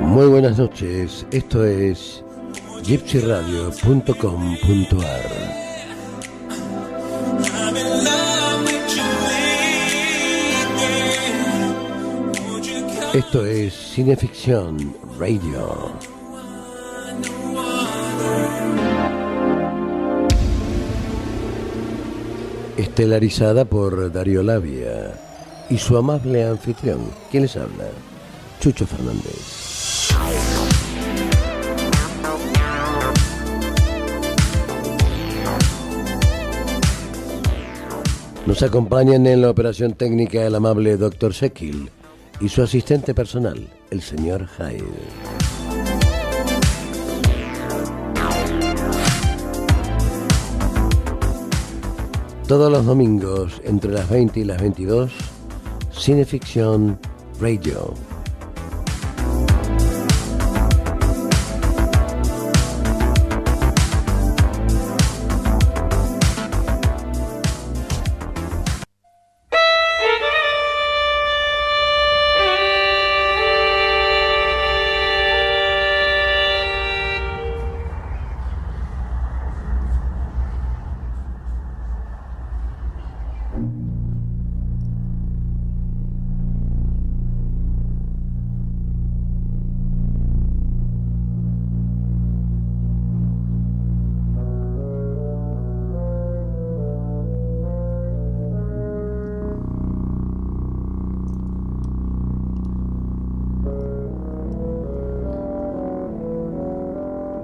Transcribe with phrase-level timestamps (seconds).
[0.00, 2.24] Muy buenas noches, esto es
[2.84, 5.65] gypsyradio.com.ar.
[13.16, 15.90] Esto es Cineficción Radio.
[22.76, 25.14] Estelarizada por Darío Labia
[25.70, 27.10] y su amable anfitrión.
[27.30, 27.86] ¿Quién les habla?
[28.60, 30.10] Chucho Fernández.
[38.44, 41.32] Nos acompañan en la operación técnica el amable Dr.
[41.32, 41.88] Sekil
[42.40, 44.84] y su asistente personal, el señor Hyde.
[52.46, 55.12] Todos los domingos, entre las 20 y las 22,
[55.92, 56.98] Cineficción
[57.40, 57.94] Radio.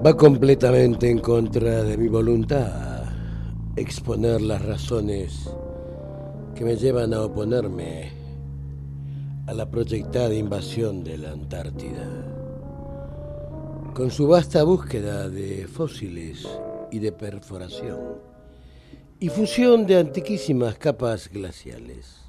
[0.05, 3.05] Va completamente en contra de mi voluntad
[3.77, 5.49] exponer las razones
[6.53, 8.11] que me llevan a oponerme
[9.47, 12.05] a la proyectada invasión de la Antártida.
[13.93, 16.49] Con su vasta búsqueda de fósiles
[16.91, 18.01] y de perforación
[19.21, 22.19] y fusión de antiquísimas capas glaciales.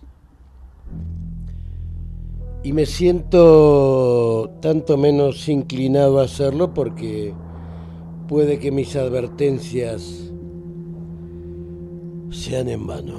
[2.63, 7.34] Y me siento tanto menos inclinado a hacerlo porque
[8.29, 10.31] puede que mis advertencias
[12.31, 13.15] sean en vano.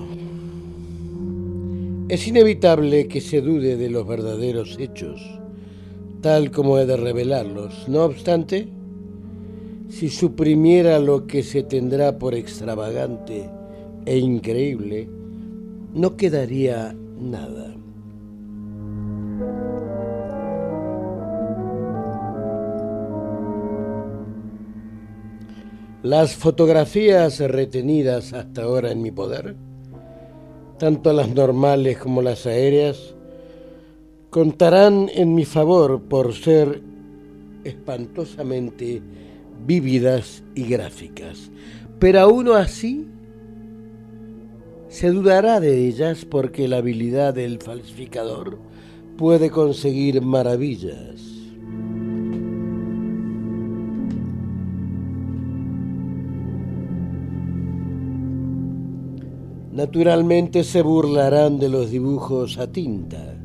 [2.07, 5.21] Es inevitable que se dude de los verdaderos hechos,
[6.21, 7.87] tal como he de revelarlos.
[7.87, 8.67] No obstante,
[9.89, 13.49] si suprimiera lo que se tendrá por extravagante
[14.05, 15.07] e increíble,
[15.93, 17.75] no quedaría nada.
[26.05, 29.55] Las fotografías retenidas hasta ahora en mi poder,
[30.77, 33.15] tanto las normales como las aéreas,
[34.29, 36.83] contarán en mi favor por ser
[37.63, 39.01] espantosamente
[39.65, 41.49] vívidas y gráficas.
[41.97, 43.07] Pero aún así,
[44.89, 48.59] se dudará de ellas porque la habilidad del falsificador
[49.17, 51.34] puede conseguir maravillas.
[59.75, 63.35] Naturalmente se burlarán de los dibujos a tinta,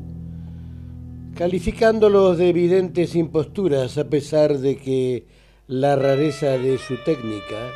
[1.34, 5.26] calificándolos de evidentes imposturas a pesar de que
[5.66, 7.72] la rareza de su técnica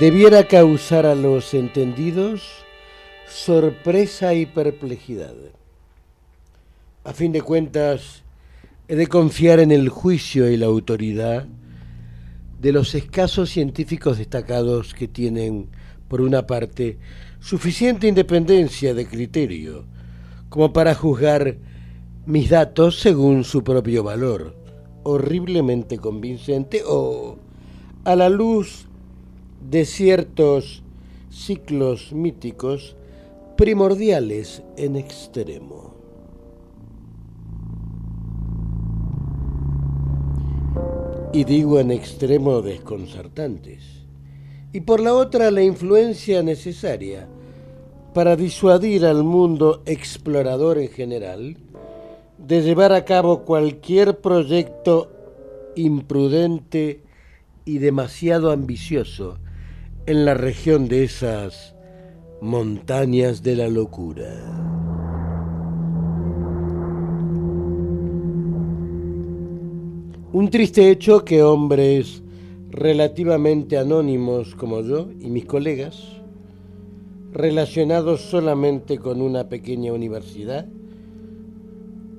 [0.00, 2.42] debiera causar a los entendidos
[3.28, 5.36] sorpresa y perplejidad.
[7.04, 8.24] A fin de cuentas,
[8.88, 11.46] he de confiar en el juicio y la autoridad
[12.60, 15.68] de los escasos científicos destacados que tienen,
[16.08, 16.98] por una parte,
[17.40, 19.84] suficiente independencia de criterio
[20.50, 21.56] como para juzgar
[22.26, 24.54] mis datos según su propio valor,
[25.04, 27.38] horriblemente convincente o
[28.04, 28.86] a la luz
[29.70, 30.82] de ciertos
[31.30, 32.96] ciclos míticos
[33.56, 35.94] primordiales en extremo.
[41.32, 43.99] Y digo en extremo desconcertantes
[44.72, 47.26] y por la otra la influencia necesaria
[48.14, 51.56] para disuadir al mundo explorador en general
[52.38, 55.10] de llevar a cabo cualquier proyecto
[55.76, 57.02] imprudente
[57.64, 59.38] y demasiado ambicioso
[60.06, 61.74] en la región de esas
[62.40, 64.28] montañas de la locura.
[70.32, 72.22] Un triste hecho que hombres
[72.70, 76.20] relativamente anónimos como yo y mis colegas,
[77.32, 80.66] relacionados solamente con una pequeña universidad,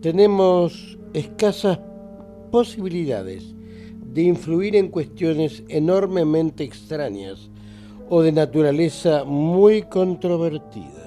[0.02, 1.80] tenemos escasas
[2.52, 3.56] posibilidades
[4.14, 7.50] de influir en cuestiones enormemente extrañas
[8.10, 11.02] o de naturaleza muy controvertida.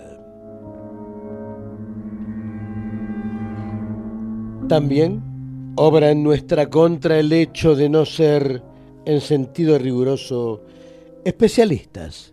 [4.69, 5.23] También
[5.77, 8.63] obra en nuestra contra el hecho de no ser,
[9.07, 10.63] en sentido riguroso,
[11.25, 12.33] especialistas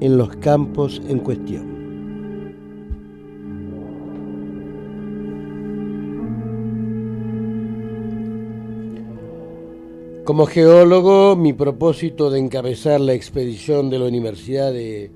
[0.00, 1.78] en los campos en cuestión.
[10.24, 15.10] Como geólogo, mi propósito de encabezar la expedición de la Universidad de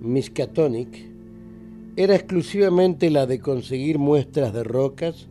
[0.00, 1.04] Miskatonic
[1.96, 5.26] era exclusivamente la de conseguir muestras de rocas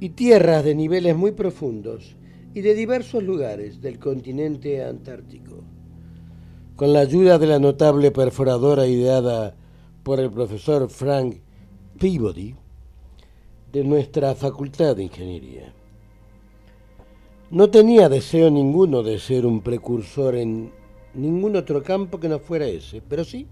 [0.00, 2.15] y tierras de niveles muy profundos
[2.56, 5.62] y de diversos lugares del continente antártico.
[6.74, 9.54] Con la ayuda de la notable perforadora ideada
[10.02, 11.36] por el profesor Frank
[11.98, 12.54] Peabody
[13.70, 15.74] de nuestra Facultad de Ingeniería.
[17.50, 20.72] No tenía deseo ninguno de ser un precursor en
[21.12, 23.46] ningún otro campo que no fuera ese, pero sí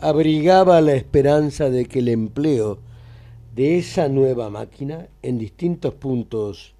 [0.00, 2.80] abrigaba la esperanza de que el empleo
[3.54, 6.74] de esa nueva máquina en distintos puntos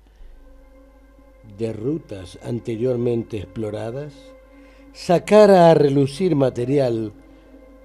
[1.61, 4.15] de rutas anteriormente exploradas
[4.95, 7.13] sacara a relucir material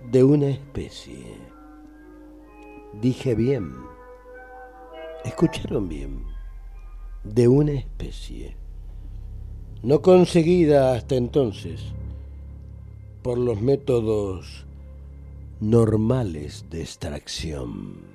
[0.10, 1.25] de una especie.
[3.01, 3.74] Dije bien,
[5.25, 6.24] escucharon bien
[7.25, 8.56] de una especie,
[9.83, 11.81] no conseguida hasta entonces
[13.24, 14.66] por los métodos
[15.60, 18.14] normales de extracción.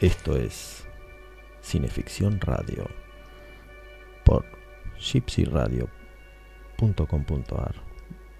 [0.00, 0.84] Esto es
[1.60, 2.86] Cineficción Radio
[4.24, 4.44] por
[4.96, 7.74] gypsyradio.com.ar.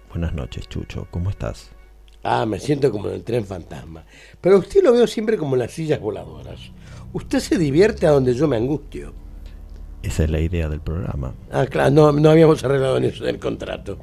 [0.07, 1.05] Buenas noches, Chucho.
[1.11, 1.71] ¿Cómo estás?
[2.23, 4.05] Ah, me siento como en el tren fantasma.
[4.39, 6.71] Pero usted lo veo siempre como en las sillas voladoras.
[7.11, 9.11] Usted se divierte a donde yo me angustio.
[10.01, 11.33] Esa es la idea del programa.
[11.51, 13.97] Ah, claro, no, no habíamos arreglado en eso del contrato.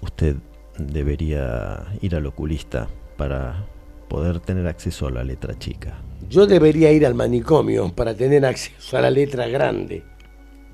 [0.00, 0.36] Usted
[0.78, 3.66] debería ir al oculista para
[4.08, 5.98] poder tener acceso a la letra chica.
[6.28, 10.02] Yo debería ir al manicomio para tener acceso a la letra grande.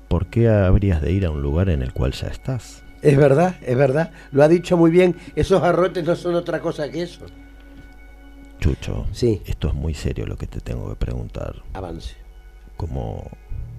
[0.07, 2.83] ¿Por qué habrías de ir a un lugar en el cual ya estás?
[3.01, 4.11] Es verdad, es verdad.
[4.31, 5.15] Lo ha dicho muy bien.
[5.35, 7.25] Esos arrotes no son otra cosa que eso.
[8.59, 9.41] Chucho, Sí.
[9.45, 11.55] esto es muy serio lo que te tengo que preguntar.
[11.73, 12.15] Avance.
[12.77, 13.29] ¿Cómo,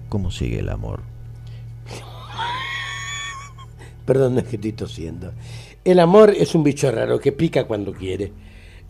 [0.09, 1.01] cómo sigue el amor?
[4.05, 5.33] Perdón, es que estoy tosiendo.
[5.83, 8.31] El amor es un bicho raro que pica cuando quiere.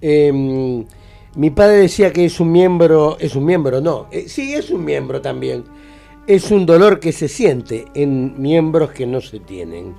[0.01, 0.85] Eh,
[1.35, 4.85] mi padre decía que es un miembro, es un miembro, no, eh, sí es un
[4.85, 5.65] miembro también.
[6.27, 9.93] Es un dolor que se siente en miembros que no se tienen.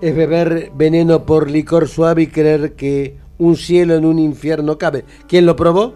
[0.00, 5.04] Es beber veneno por licor suave y creer que un cielo en un infierno cabe.
[5.26, 5.94] ¿Quién lo probó?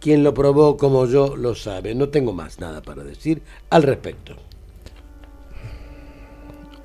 [0.00, 1.94] Quien lo probó como yo lo sabe.
[1.94, 4.34] No tengo más nada para decir al respecto.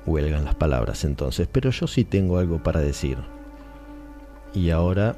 [0.06, 3.18] Huelgan las palabras entonces, pero yo sí tengo algo para decir.
[4.54, 5.16] Y ahora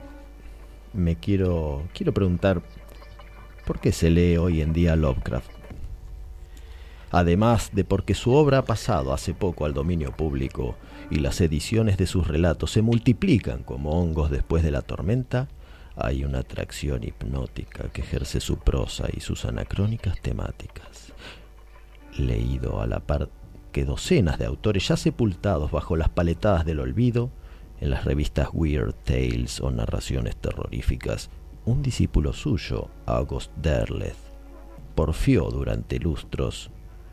[0.93, 2.63] me quiero quiero preguntar
[3.67, 5.51] por qué se lee hoy en día Lovecraft.
[7.11, 10.77] Además de porque su obra ha pasado hace poco al dominio público
[11.11, 15.49] y las ediciones de sus relatos se multiplican como hongos después de la tormenta,
[15.95, 21.13] hay una atracción hipnótica que ejerce su prosa y sus anacrónicas temáticas.
[22.17, 23.29] Leído a la par
[23.73, 27.31] que docenas de autores ya sepultados bajo las paletadas del olvido,
[27.83, 31.31] en las revistas Weird Tales o narraciones terroríficas,
[31.65, 34.15] un discípulo suyo, August Derleth,
[34.95, 36.71] porfió durante lustros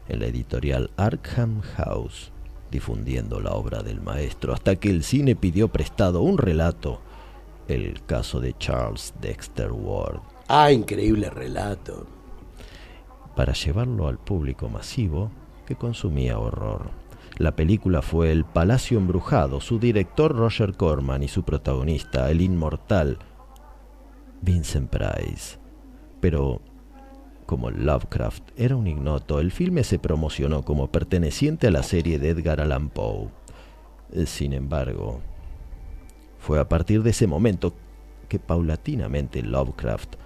[0.08, 2.32] en la editorial Arkham House,
[2.70, 7.02] difundiendo la obra del maestro, hasta que el cine pidió prestado un relato,
[7.68, 12.06] el caso de Charles Dexter Ward, Ah, increíble relato.
[13.36, 15.32] para llevarlo al público masivo
[15.66, 16.92] que consumía horror.
[17.40, 23.18] La película fue El Palacio Embrujado, su director Roger Corman y su protagonista, el inmortal
[24.42, 25.58] Vincent Price.
[26.20, 26.60] Pero,
[27.46, 32.30] Como Lovecraft era un ignoto, el filme se promocionó como perteneciente a la serie de
[32.30, 33.30] Edgar Allan Poe.
[34.12, 35.22] Eh, sin embargo,
[36.40, 37.74] fue a partir de ese momento
[38.28, 40.18] que paulatinamente Lovecraft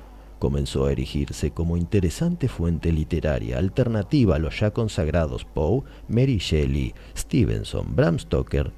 [0.44, 6.94] comenzó a erigirse como interesante fuente literaria alternativa a los ya consagrados Poe, Mary Shelley,
[7.16, 8.74] Stevenson, Bram Stoker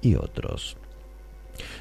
[0.00, 0.78] y otros.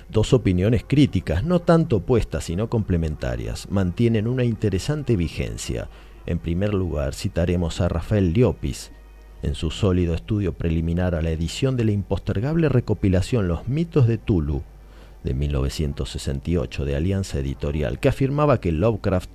[0.09, 5.87] Dos opiniones críticas, no tanto opuestas sino complementarias, mantienen una interesante vigencia.
[6.25, 8.91] En primer lugar, citaremos a Rafael Liopis,
[9.43, 14.17] en su sólido estudio preliminar a la edición de la impostergable recopilación Los mitos de
[14.17, 14.63] Tulu,
[15.23, 19.29] de 1968 de Alianza Editorial, que afirmaba que Lovecraft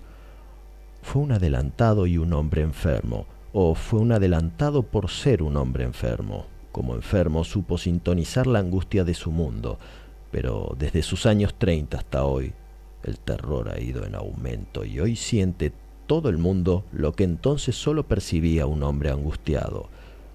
[1.02, 5.84] fue un adelantado y un hombre enfermo, o fue un adelantado por ser un hombre
[5.84, 6.46] enfermo.
[6.72, 9.78] Como enfermo supo sintonizar la angustia de su mundo,
[10.30, 12.52] pero desde sus años 30 hasta hoy,
[13.02, 15.72] el terror ha ido en aumento y hoy siente
[16.06, 19.88] todo el mundo lo que entonces solo percibía un hombre angustiado.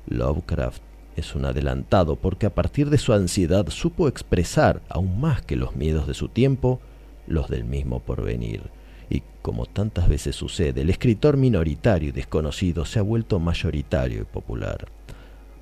[0.07, 0.81] Lovecraft
[1.15, 5.75] es un adelantado porque a partir de su ansiedad supo expresar, aún más que los
[5.75, 6.79] miedos de su tiempo,
[7.27, 8.63] los del mismo porvenir.
[9.09, 14.25] Y como tantas veces sucede, el escritor minoritario y desconocido se ha vuelto mayoritario y
[14.25, 14.87] popular.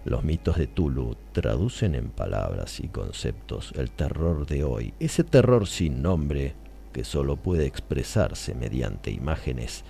[0.06, 5.68] Los mitos de Tulu traducen en palabras y conceptos el terror de hoy, ese terror
[5.68, 6.53] sin nombre
[6.94, 9.84] que solo puede expresarse mediante imágenes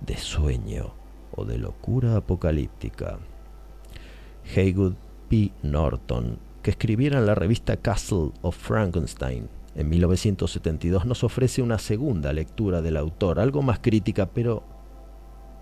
[0.00, 0.94] de sueño
[1.34, 3.18] o de locura apocalíptica.
[4.56, 4.94] Haywood
[5.28, 5.52] P.
[5.62, 12.32] Norton, que escribiera en la revista Castle of Frankenstein en 1972, nos ofrece una segunda
[12.32, 14.64] lectura del autor, algo más crítica, pero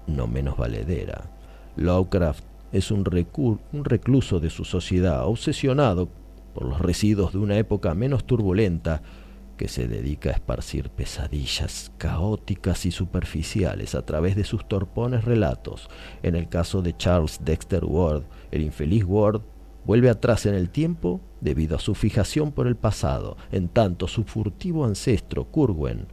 [0.06, 1.30] no menos valedera.
[1.76, 3.04] Lovecraft es un,
[3.72, 6.08] un recluso de su sociedad, obsesionado
[6.54, 9.02] por los residuos de una época menos turbulenta,
[9.56, 15.88] que se dedica a esparcir pesadillas caóticas y superficiales a través de sus torpones relatos.
[16.22, 19.42] En el caso de Charles Dexter Ward, el infeliz Ward
[19.84, 24.24] vuelve atrás en el tiempo debido a su fijación por el pasado, en tanto su
[24.24, 26.06] furtivo ancestro Curwen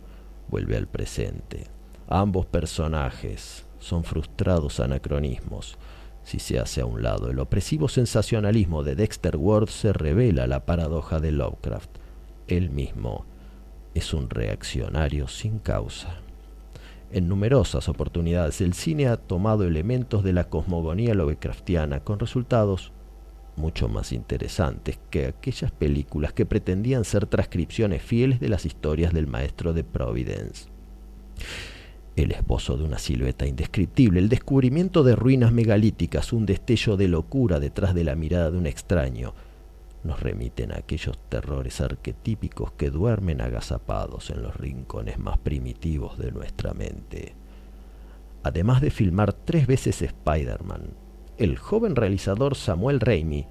[0.47, 1.65] vuelve al presente.
[2.07, 5.77] Ambos personajes son frustrados anacronismos.
[6.23, 10.65] Si se hace a un lado el opresivo sensacionalismo de Dexter Ward, se revela la
[10.65, 11.89] paradoja de Lovecraft.
[12.47, 13.25] Él mismo
[13.93, 16.17] es un reaccionario sin causa.
[17.11, 22.91] En numerosas oportunidades el cine ha tomado elementos de la cosmogonía Lovecraftiana con resultados
[23.55, 29.27] mucho más interesantes que aquellas películas que pretendían ser transcripciones fieles de las historias del
[29.27, 30.69] maestro de Providence.
[32.15, 37.59] El esbozo de una silueta indescriptible, el descubrimiento de ruinas megalíticas, un destello de locura
[37.59, 39.33] detrás de la mirada de un extraño,
[40.03, 46.31] nos remiten a aquellos terrores arquetípicos que duermen agazapados en los rincones más primitivos de
[46.31, 47.35] nuestra mente.
[48.43, 50.93] Además de filmar tres veces Spider-Man,
[51.37, 53.47] el joven realizador Samuel Raimi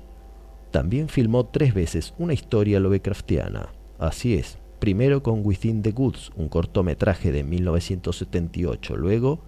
[0.70, 3.68] también filmó tres veces una historia Lovecraftiana.
[3.98, 9.40] Así es, primero con Within the Goods, un cortometraje de 1978, luego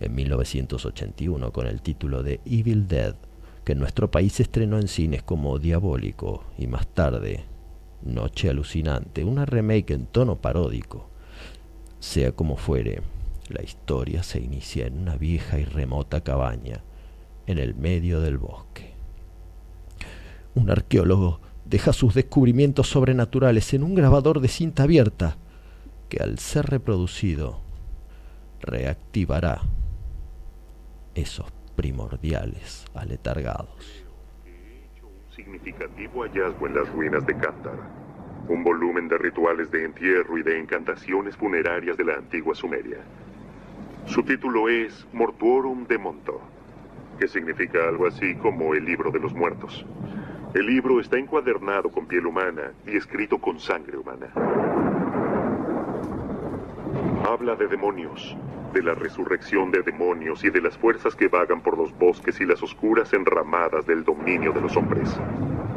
[0.00, 3.14] en 1981 con el título de Evil Dead,
[3.64, 7.44] que en nuestro país se estrenó en cines como Diabólico y más tarde
[8.02, 11.08] Noche Alucinante, una remake en tono paródico.
[12.00, 13.02] Sea como fuere,
[13.48, 16.82] la historia se inicia en una vieja y remota cabaña
[17.46, 18.94] en el medio del bosque.
[20.54, 25.36] Un arqueólogo deja sus descubrimientos sobrenaturales en un grabador de cinta abierta
[26.08, 27.60] que al ser reproducido
[28.60, 29.62] reactivará
[31.14, 31.46] esos
[31.82, 34.06] primordiales aletargados.
[35.02, 37.76] Un significativo hallazgo en las ruinas de Cantar.
[38.48, 42.98] Un volumen de rituales de entierro y de encantaciones funerarias de la antigua Sumeria.
[44.06, 46.40] Su título es Mortuorum de Monto,
[47.18, 49.84] que significa algo así como el libro de los muertos.
[50.54, 54.28] El libro está encuadernado con piel humana y escrito con sangre humana.
[57.28, 58.36] Habla de demonios,
[58.72, 62.46] de la resurrección de demonios y de las fuerzas que vagan por los bosques y
[62.46, 65.14] las oscuras enramadas del dominio de los hombres.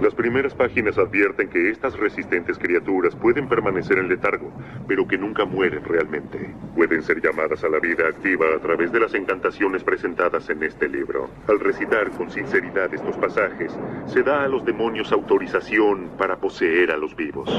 [0.01, 4.51] Las primeras páginas advierten que estas resistentes criaturas pueden permanecer en letargo,
[4.87, 6.53] pero que nunca mueren realmente.
[6.75, 10.89] Pueden ser llamadas a la vida activa a través de las encantaciones presentadas en este
[10.89, 11.29] libro.
[11.47, 13.71] Al recitar con sinceridad estos pasajes,
[14.07, 17.49] se da a los demonios autorización para poseer a los vivos.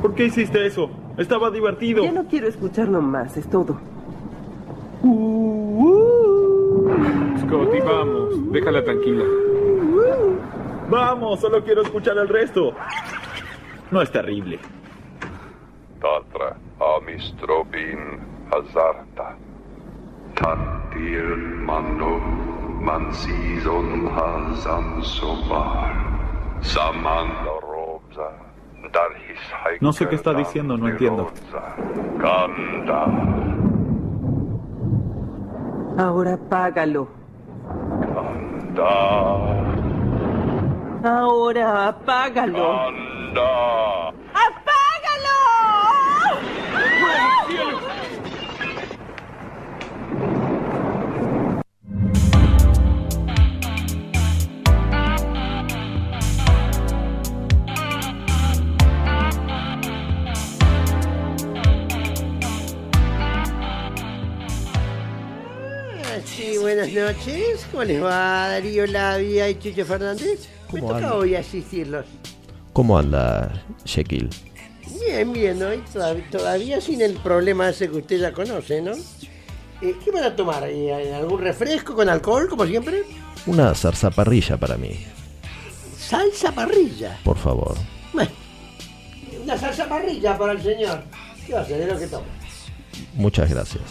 [0.00, 1.03] ¿Por qué hiciste eso?
[1.16, 2.04] Estaba divertido.
[2.04, 3.78] Ya no quiero escucharlo más, es todo.
[7.40, 8.52] Scotty, vamos.
[8.52, 9.24] Déjala tranquila.
[10.90, 12.72] Vamos, solo quiero escuchar el resto.
[13.90, 14.58] No es terrible.
[16.00, 16.56] Tatra,
[16.98, 18.18] amistropin,
[18.50, 19.36] hazarta.
[20.34, 21.24] Tatir
[21.64, 22.18] mano
[22.80, 25.94] mansizon hazam somar.
[26.60, 28.43] Samanda robza.
[29.80, 31.30] No sé qué está diciendo, no entiendo.
[35.98, 37.08] Ahora apágalo.
[38.74, 39.84] Da.
[41.04, 42.88] Ahora apágalo.
[44.34, 45.38] ¡Apágalo!
[66.60, 67.66] Buenas noches.
[67.70, 70.48] ¿Cómo les va Darío Labia y Chucho Fernández?
[70.72, 71.14] Me ¿Cómo toca anda?
[71.14, 72.06] hoy asistirlos.
[72.72, 74.28] ¿Cómo anda, Jekyll?
[75.00, 78.92] Bien, bien, hoy todavía, todavía sin el problema ese que usted ya conoce, ¿no?
[79.80, 80.64] Eh, ¿Qué van a tomar?
[80.68, 83.02] Eh, ¿Algún refresco con alcohol, como siempre?
[83.46, 85.04] Una zarzaparrilla para mí,
[85.98, 87.18] Salsa parrilla.
[87.24, 87.74] por favor.
[88.12, 88.30] Bueno,
[89.42, 91.02] una salsa parrilla para el señor.
[91.46, 91.80] ¿Qué va a hacer?
[91.82, 92.26] Es lo que toma.
[93.14, 93.82] Muchas gracias.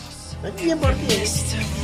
[0.43, 1.23] No tiene por qué.
[1.23, 1.83] Estamos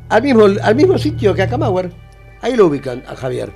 [0.09, 1.91] Al mismo, al mismo sitio que a Camauer.
[2.41, 3.51] Ahí lo ubican a Javier.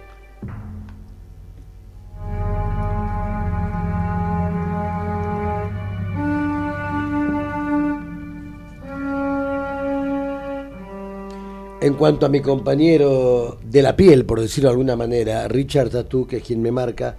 [11.80, 16.26] En cuanto a mi compañero de la piel, por decirlo de alguna manera, Richard Tatú,
[16.26, 17.16] que es quien me marca,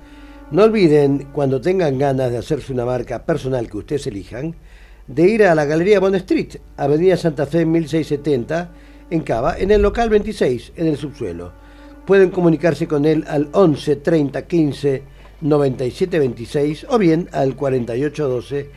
[0.50, 4.54] no olviden, cuando tengan ganas de hacerse una marca personal que ustedes elijan,
[5.06, 8.70] de ir a la Galería Bond Street, Avenida Santa Fe 1670,
[9.10, 11.52] en Cava, en el local 26, en el subsuelo.
[12.06, 15.02] Pueden comunicarse con él al 11 30 15
[15.40, 18.70] 97 26 o bien al 48 12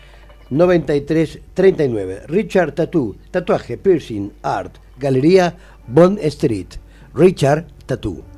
[0.50, 2.24] 93 39.
[2.28, 5.56] Richard Tattoo, tatuaje, piercing, art, Galería
[5.88, 6.68] Bond Street.
[7.14, 8.31] Richard Tattoo.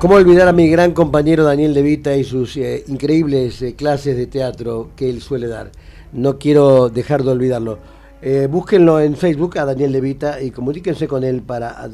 [0.00, 4.16] ¿Cómo olvidar a mi gran compañero Daniel De Vita y sus eh, increíbles eh, clases
[4.16, 5.72] de teatro que él suele dar?
[6.14, 7.78] No quiero dejar de olvidarlo.
[8.22, 11.86] Eh, búsquenlo en Facebook a Daniel Levita y comuníquense con él para,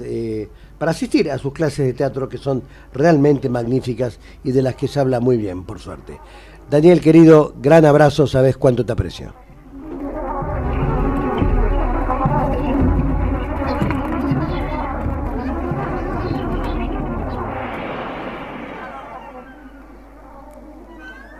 [0.79, 2.63] para asistir a sus clases de teatro que son
[2.95, 6.21] realmente magníficas y de las que se habla muy bien, por suerte.
[6.71, 9.46] Daniel, querido, gran abrazo, sabes cuánto te aprecio.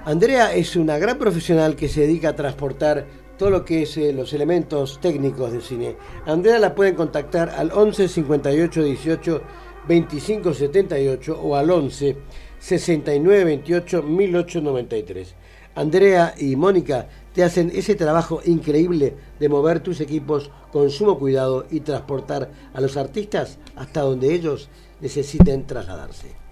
[0.07, 4.13] Andrea es una gran profesional que se dedica a transportar todo lo que es eh,
[4.13, 5.97] los elementos técnicos del cine.
[6.27, 9.43] Andrea la pueden contactar al 11 58 18
[9.89, 12.17] 25 78 o al 11
[12.57, 15.35] 69 28 1893.
[15.75, 21.67] Andrea y Mónica te hacen ese trabajo increíble de mover tus equipos con sumo cuidado
[21.69, 24.69] y transportar a los artistas hasta donde ellos
[25.01, 26.46] necesiten trasladarse.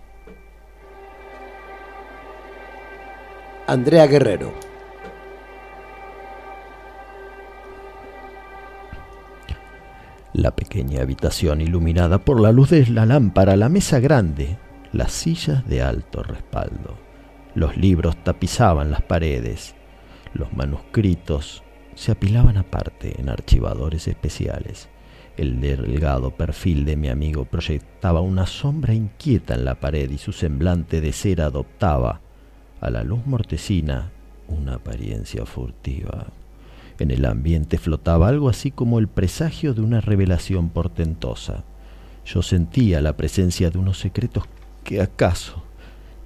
[3.66, 4.52] Andrea Guerrero.
[10.34, 14.58] La pequeña habitación iluminada por la luz de la lámpara, la mesa grande,
[14.92, 16.98] las sillas de alto respaldo.
[17.54, 19.74] Los libros tapizaban las paredes,
[20.34, 21.62] los manuscritos
[21.94, 24.90] se apilaban aparte en archivadores especiales.
[25.38, 30.32] El delgado perfil de mi amigo proyectaba una sombra inquieta en la pared y su
[30.32, 32.20] semblante de cera adoptaba,
[32.84, 34.10] a la luz mortecina,
[34.46, 36.26] una apariencia furtiva.
[36.98, 41.64] En el ambiente flotaba algo así como el presagio de una revelación portentosa.
[42.26, 44.44] Yo sentía la presencia de unos secretos
[44.84, 45.62] que acaso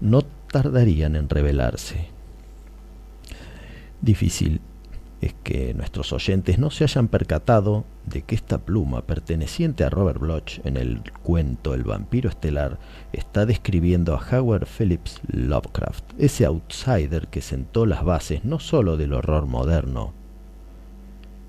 [0.00, 2.08] no tardarían en revelarse.
[4.00, 4.60] Difícil
[5.20, 10.20] es que nuestros oyentes no se hayan percatado de que esta pluma perteneciente a Robert
[10.20, 12.78] Bloch en el cuento El vampiro estelar
[13.12, 19.12] está describiendo a Howard Phillips Lovecraft, ese outsider que sentó las bases no sólo del
[19.12, 20.12] horror moderno,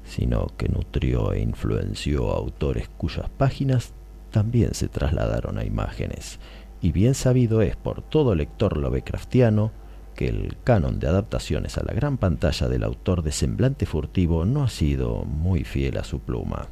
[0.03, 3.93] sino que nutrió e influenció a autores cuyas páginas
[4.31, 6.39] también se trasladaron a imágenes,
[6.81, 9.71] y bien sabido es por todo lector lovecraftiano
[10.19, 14.63] que el canon de adaptaciones a la gran pantalla del autor de semblante furtivo no
[14.63, 16.67] ha sido muy fiel a su pluma.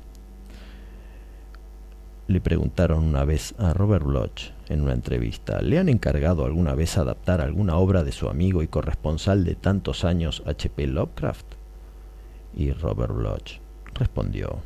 [2.28, 6.98] Le preguntaron una vez a Robert Bloch en una entrevista, ¿le han encargado alguna vez
[6.98, 10.86] adaptar alguna obra de su amigo y corresponsal de tantos años H.P.
[10.88, 11.46] Lovecraft?
[12.54, 13.62] Y Robert Bloch
[13.94, 14.58] respondió,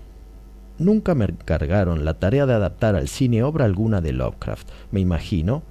[0.80, 4.67] Nunca me encargaron la tarea de adaptar al cine obra alguna de Lovecraft.
[4.89, 5.62] Me imagino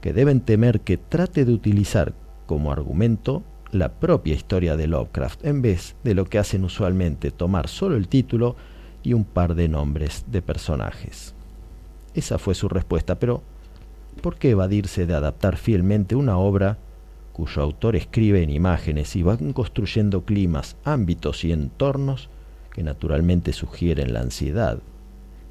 [0.00, 5.62] que deben temer que trate de utilizar como argumento la propia historia de Lovecraft, en
[5.62, 8.54] vez de lo que hacen usualmente, tomar solo el título
[9.02, 11.34] y un par de nombres de personajes.
[12.14, 13.42] Esa fue su respuesta, pero
[14.20, 16.78] ¿por qué evadirse de adaptar fielmente una obra
[17.32, 22.28] cuyo autor escribe en imágenes y van construyendo climas, ámbitos y entornos
[22.72, 24.80] que naturalmente sugieren la ansiedad,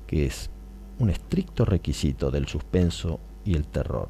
[0.05, 0.51] que es
[0.99, 4.09] un estricto requisito del suspenso y el terror?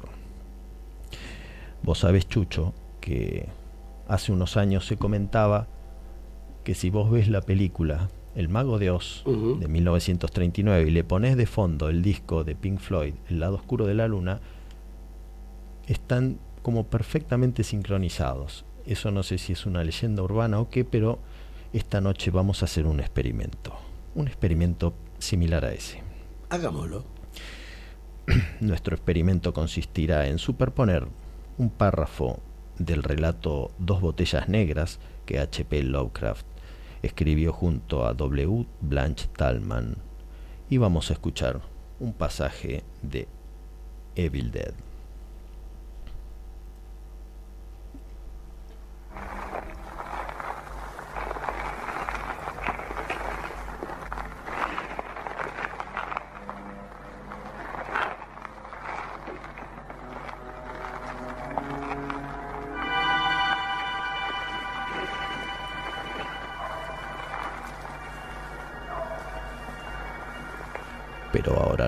[1.82, 3.48] Vos sabés, Chucho, que
[4.08, 5.66] hace unos años se comentaba
[6.64, 11.36] que si vos ves la película El Mago de Oz de 1939 y le pones
[11.36, 14.40] de fondo el disco de Pink Floyd, El lado oscuro de la luna,
[15.86, 18.64] están como perfectamente sincronizados.
[18.86, 21.18] Eso no sé si es una leyenda urbana o qué, pero
[21.72, 23.74] esta noche vamos a hacer un experimento.
[24.14, 26.00] Un experimento similar a ese.
[26.48, 27.04] Hagámoslo.
[28.60, 31.06] Nuestro experimento consistirá en superponer
[31.58, 32.40] un párrafo
[32.78, 35.82] del relato Dos botellas negras que H.P.
[35.84, 36.46] Lovecraft
[37.02, 38.66] escribió junto a W.
[38.80, 39.96] Blanche Talman
[40.70, 41.60] y vamos a escuchar
[42.00, 43.28] un pasaje de
[44.14, 44.74] Evil Dead.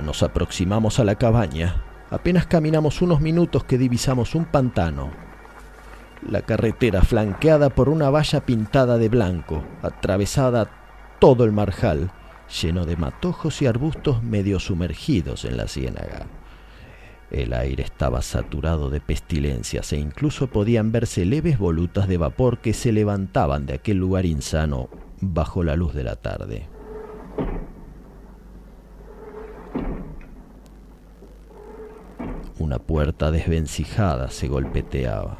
[0.02, 1.82] Nos aproximamos a la cabaña.
[2.10, 5.10] Apenas caminamos unos minutos que divisamos un pantano.
[6.28, 10.70] La carretera flanqueada por una valla pintada de blanco, atravesada
[11.18, 12.10] todo el marjal,
[12.62, 16.26] lleno de matojos y arbustos medio sumergidos en la ciénaga.
[17.30, 22.74] El aire estaba saturado de pestilencias e incluso podían verse leves volutas de vapor que
[22.74, 24.88] se levantaban de aquel lugar insano
[25.20, 26.73] bajo la luz de la tarde.
[32.58, 35.38] Una puerta desvencijada se golpeteaba.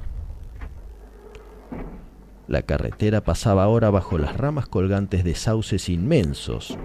[2.46, 6.76] La carretera pasaba ahora bajo las ramas colgantes de sauces inmensos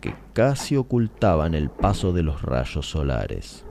[0.00, 3.64] que casi ocultaban el paso de los rayos solares.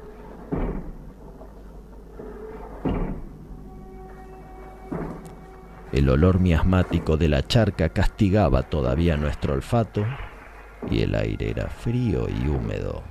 [5.91, 10.05] El olor miasmático de la charca castigaba todavía nuestro olfato
[10.89, 13.03] y el aire era frío y húmedo.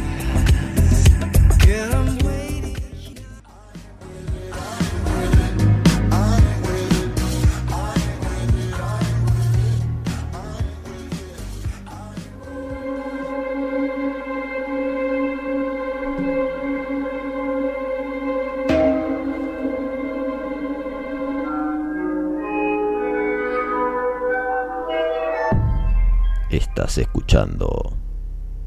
[26.98, 27.94] Escuchando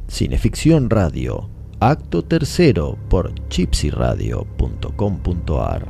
[0.07, 1.47] Cineficción Radio,
[1.79, 5.87] acto tercero por chipsyradio.com.ar.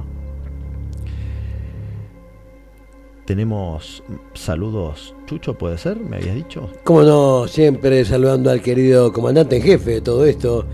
[3.25, 5.15] Tenemos saludos.
[5.25, 5.95] Chucho, ¿puede ser?
[5.97, 6.69] ¿Me habías dicho?
[6.83, 10.65] Como no, siempre saludando al querido comandante en jefe de todo esto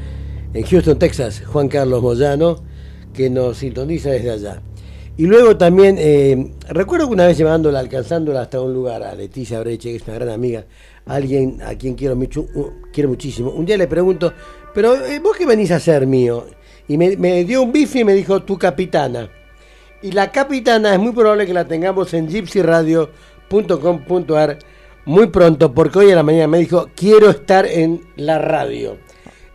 [0.53, 2.55] en Houston, Texas, Juan Carlos Moyano,
[3.13, 4.63] que nos sintoniza desde allá.
[5.17, 9.59] Y luego también, eh, recuerdo que una vez llevándola, alcanzándola hasta un lugar, a Leticia
[9.59, 10.63] Breche, que es una gran amiga,
[11.05, 12.47] alguien a quien quiero, mucho,
[12.93, 14.31] quiero muchísimo, un día le pregunto,
[14.73, 16.45] pero eh, vos qué venís a hacer mío?
[16.87, 19.29] Y me, dio un bife y me dijo, tu capitana.
[20.01, 24.57] Y la capitana es muy probable que la tengamos en gypsyradio.com.ar
[25.05, 28.97] muy pronto, porque hoy a la mañana me dijo, quiero estar en la radio.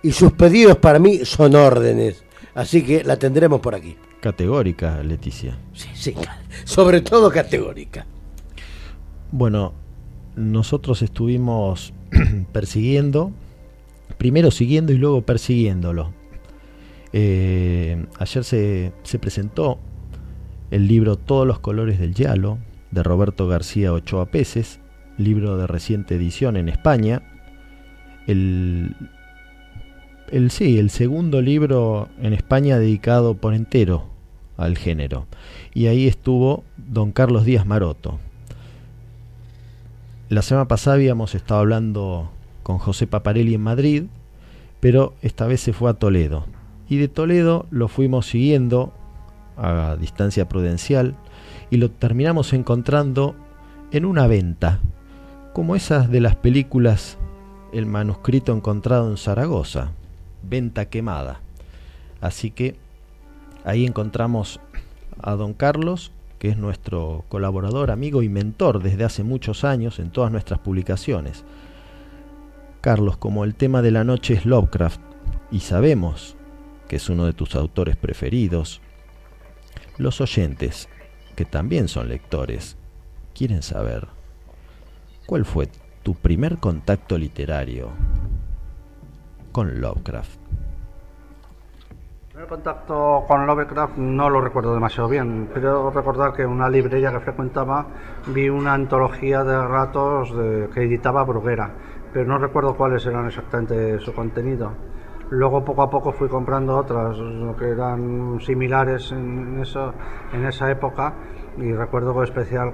[0.02, 2.24] Y sus pedidos para mí son órdenes.
[2.54, 3.96] Así que la tendremos por aquí.
[4.26, 5.56] Categórica, Leticia.
[5.72, 6.14] Sí, sí,
[6.64, 8.06] sobre todo categórica.
[9.30, 9.72] Bueno,
[10.34, 11.92] nosotros estuvimos
[12.52, 13.30] persiguiendo,
[14.18, 16.12] primero siguiendo y luego persiguiéndolo.
[17.12, 19.78] Eh, ayer se, se presentó
[20.72, 22.58] el libro Todos los colores del Yalo,
[22.90, 24.80] de Roberto García Ochoa Peces,
[25.18, 27.22] libro de reciente edición en España.
[28.26, 28.96] El,
[30.32, 34.15] el, sí, el segundo libro en España dedicado por entero
[34.56, 35.26] al género.
[35.74, 38.18] Y ahí estuvo don Carlos Díaz Maroto.
[40.28, 42.30] La semana pasada habíamos estado hablando
[42.62, 44.04] con José Paparelli en Madrid,
[44.80, 46.46] pero esta vez se fue a Toledo.
[46.88, 48.92] Y de Toledo lo fuimos siguiendo
[49.56, 51.14] a distancia prudencial
[51.70, 53.34] y lo terminamos encontrando
[53.92, 54.80] en una venta,
[55.52, 57.18] como esas de las películas
[57.72, 59.90] El manuscrito encontrado en Zaragoza,
[60.42, 61.40] venta quemada.
[62.20, 62.76] Así que
[63.66, 64.60] ahí encontramos
[65.20, 70.10] a don Carlos, que es nuestro colaborador, amigo y mentor desde hace muchos años en
[70.10, 71.44] todas nuestras publicaciones.
[72.80, 75.00] Carlos, como el tema de la noche es Lovecraft,
[75.50, 76.36] y sabemos
[76.88, 78.80] que es uno de tus autores preferidos,
[79.98, 80.88] los oyentes,
[81.34, 82.76] que también son lectores,
[83.34, 84.06] quieren saber
[85.26, 85.68] cuál fue
[86.04, 87.90] tu primer contacto literario
[89.50, 90.38] con Lovecraft.
[92.46, 95.48] El contacto con Lovecraft no lo recuerdo demasiado bien.
[95.52, 97.86] Creo recordar que en una librería que frecuentaba
[98.28, 101.72] vi una antología de relatos de- que editaba Bruguera,
[102.12, 104.70] pero no recuerdo cuáles eran exactamente su contenido.
[105.30, 107.18] Luego poco a poco fui comprando otras
[107.58, 111.14] que eran similares en, esa época
[111.56, 112.72] y recuerdo con especial,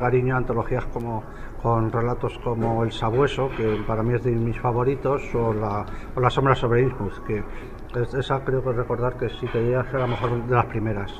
[0.00, 1.22] cariño antologías como
[1.62, 6.30] con relatos como El Sabueso, que para mí es de mis favoritos, o La, o
[6.30, 7.44] Sombra sobre Innsmouth, que
[7.94, 10.66] es- esa creo que recordar que sí que ya fue a lo mejor de las
[10.66, 11.12] primeras.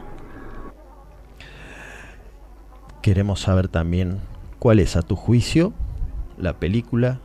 [3.03, 4.21] Queremos saber también
[4.59, 5.73] cuál es, a tu juicio,
[6.39, 7.19] la película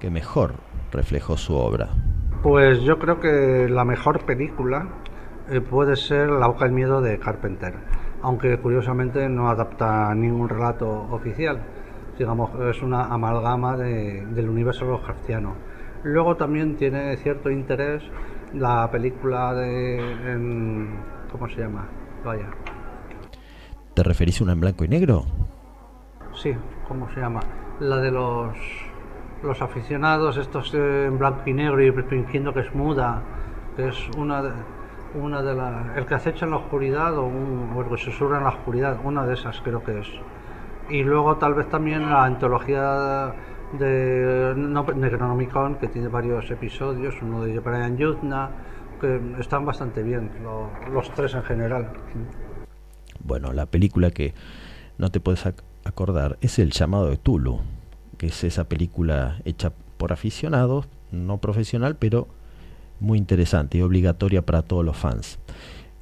[0.00, 0.54] que mejor
[0.92, 1.88] reflejó su obra.
[2.42, 4.88] Pues yo creo que la mejor película
[5.50, 7.74] eh, puede ser La Boca del Miedo de Carpenter,
[8.20, 11.60] aunque curiosamente no adapta ningún relato oficial.
[12.18, 15.54] Digamos, es una amalgama de- del universo Lovecraftiano.
[16.04, 18.02] Luego también tiene cierto interés
[18.54, 19.98] la película de...
[20.32, 20.96] en-
[21.30, 21.86] ¿Cómo se llama?
[22.24, 22.46] Vaya.
[23.94, 25.24] ¿Te referís a una en blanco y negro?
[26.34, 26.54] Sí,
[26.88, 27.40] ¿cómo se llama?
[27.80, 28.56] La de los
[29.42, 33.20] los aficionados, estos eh, en blanco y negro y fingiendo que es muda,
[33.76, 34.52] que es una de,
[35.20, 35.96] una de las...
[35.96, 38.98] El que acecha en la oscuridad o, un, o el que susurra en la oscuridad,
[39.02, 40.06] una de esas creo que es.
[40.90, 43.32] Y luego tal vez también la antología
[43.78, 48.50] de no, Necronomicon, que tiene varios episodios, uno de Brian Yuzna,
[49.00, 51.88] que están bastante bien, lo- los tres en general.
[53.24, 54.34] Bueno, la película que
[54.98, 57.60] no te puedes ac- acordar es El llamado de Tulu,
[58.18, 62.28] que es esa película hecha por aficionados, no profesional, pero
[63.00, 65.38] muy interesante y obligatoria para todos los fans.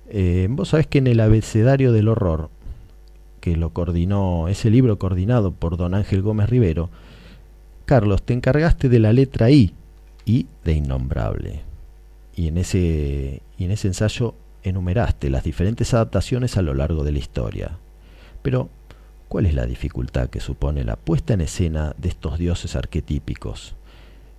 [0.09, 2.50] Eh, Vos sabés que en el abecedario del horror,
[3.40, 6.90] que lo coordinó, ese libro coordinado por don Ángel Gómez Rivero,
[7.90, 9.74] Carlos, te encargaste de la letra I,
[10.24, 11.62] I de innombrable.
[12.37, 17.11] Y en ese, y en ese ensayo enumeraste las diferentes adaptaciones a lo largo de
[17.11, 17.79] la historia.
[18.42, 18.68] Pero,
[19.26, 23.74] ¿cuál es la dificultad que supone la puesta en escena de estos dioses arquetípicos?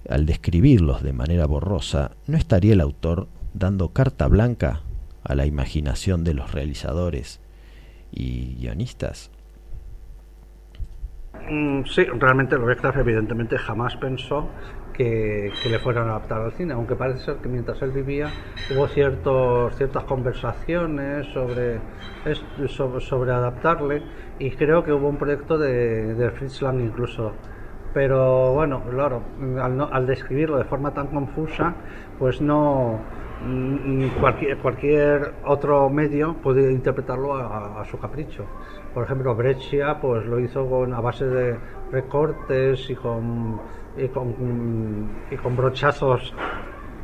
[0.07, 4.79] Al describirlos de manera borrosa, ¿no estaría el autor dando carta blanca
[5.25, 7.41] a la imaginación de los realizadores
[8.13, 9.29] y guionistas?
[11.49, 14.49] Mm, Sí, realmente Lovecraft evidentemente jamás pensó
[14.93, 18.29] que, le fueran a adaptar al cine, aunque parece ser que mientras él vivía
[18.69, 21.79] hubo ciertos, ciertas conversaciones sobre,
[22.67, 24.03] sobre, adaptarle
[24.39, 27.33] y creo que hubo un proyecto de, de Fritz Lang incluso.
[27.93, 29.21] Pero bueno, claro,
[29.61, 31.73] al, no- al describirlo de forma tan confusa,
[32.19, 32.99] pues no,
[33.45, 34.07] mm,
[34.61, 38.45] cualquier, otro medio puede interpretarlo a su capricho.
[38.93, 41.57] Por ejemplo, Breccia pues lo hizo con, a base de
[41.91, 43.59] recortes y con,
[43.97, 46.33] y con, y con brochazos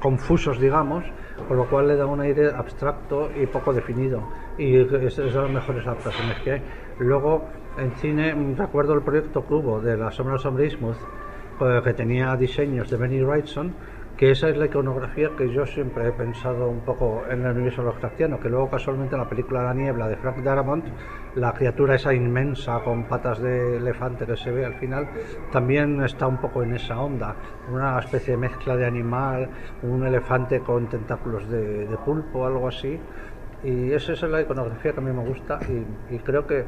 [0.01, 1.05] confusos, digamos,
[1.47, 4.21] con lo cual le da un aire abstracto y poco definido.
[4.57, 6.61] Y es, es de las mejores adaptaciones que hay.
[6.99, 7.45] Luego,
[7.77, 10.97] en cine, recuerdo el proyecto hubo de La Sombra sobre Innsmouth,
[11.61, 13.73] eh, que tenía diseños de Benny Wrightson,
[14.17, 17.83] que esa es la iconografía que yo siempre he pensado un poco en el universo
[17.83, 20.85] Lovecraftiano, que luego casualmente en la película La Niebla de Frank Darabont,
[21.35, 25.07] la criatura esa inmensa con patas de elefante que se ve al final,
[25.51, 27.35] también está un poco en esa onda,
[27.71, 29.49] una especie de mezcla de animal,
[29.83, 32.99] un elefante con tentáculos de, de pulpo, algo así,
[33.63, 36.65] y esa es la iconografía que a mí me gusta y, y creo que,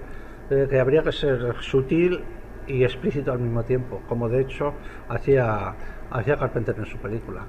[0.52, 2.24] eh, que habría que ser sutil
[2.69, 4.73] y explícito al mismo tiempo, como de hecho
[5.10, 5.75] hacía,
[6.12, 7.45] hacía Carpenter en su película.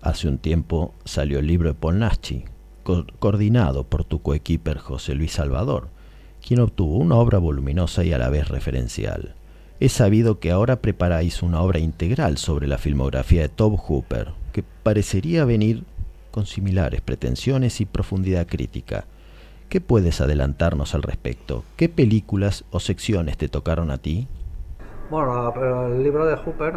[0.00, 2.44] Hace un tiempo salió el libro de Polnaschi,
[2.82, 5.88] co- coordinado por tu coequiper José Luis Salvador,
[6.44, 9.34] quien obtuvo una obra voluminosa y a la vez referencial.
[9.78, 14.64] Es sabido que ahora preparáis una obra integral sobre la filmografía de Tob Hooper, que
[14.82, 15.84] parecería venir
[16.30, 19.04] con similares pretensiones y profundidad crítica.
[19.72, 21.64] ¿Qué puedes adelantarnos al respecto?
[21.78, 24.28] ¿Qué películas o secciones te tocaron a ti?
[25.10, 25.54] Bueno,
[25.86, 26.74] el libro de Hooper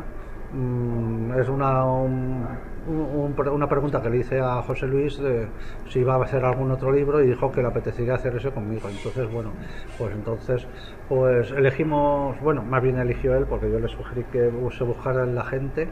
[0.54, 2.48] mm, es una, un-
[2.88, 5.46] un- un- una pregunta que le hice a José Luis de
[5.90, 8.88] si iba a hacer algún otro libro y dijo que le apetecería hacer eso conmigo.
[8.88, 9.52] Entonces, bueno,
[9.98, 10.66] pues entonces
[11.10, 15.36] pues elegimos, bueno, más bien eligió él porque yo le sugerí que se buscara en
[15.36, 15.90] la gente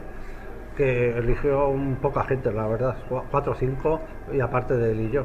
[0.76, 4.00] que eligió un poca gente, la verdad, cua- cuatro o cinco,
[4.32, 5.24] y aparte de él y yo.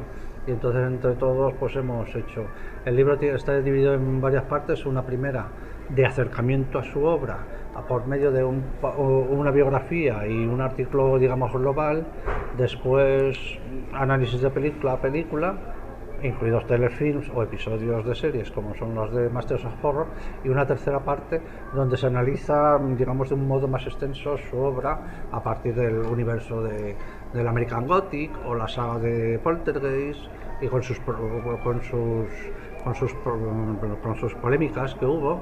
[0.50, 2.48] Y entonces entre todos pues hemos hecho.
[2.84, 5.46] El libro está dividido en varias partes, una primera
[5.90, 7.38] de acercamiento a su obra
[7.88, 12.06] por medio de un una biografía y un artículo digamos global,
[12.58, 13.38] después
[13.94, 15.56] análisis de película a película
[16.24, 20.08] incluidos telefilms o episodios de series como son los de Masters of Horror,
[20.44, 21.42] y una tercera parte
[21.74, 26.62] donde se analiza, digamos, de un modo más extenso su obra a partir del universo
[26.62, 26.96] de,
[27.34, 30.22] del American Gothic o la saga de Poltergeist
[30.62, 32.28] y con sus con sus
[32.84, 33.14] con sus
[34.04, 35.42] con sus polémicas que hubo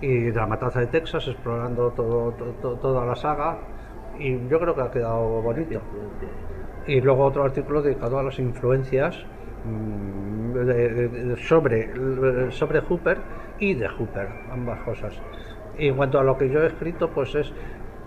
[0.00, 3.58] y de la matanza de Texas explorando todo, to- to- toda la saga
[4.18, 5.80] y yo creo que ha quedado bonito.
[6.86, 9.16] Y luego otro artículo dedicado a las influencias
[9.64, 13.18] mm, sobre sobre Hooper
[13.60, 15.14] y de Hooper ambas cosas.
[15.78, 17.52] Y en cuanto a lo que yo he escrito pues es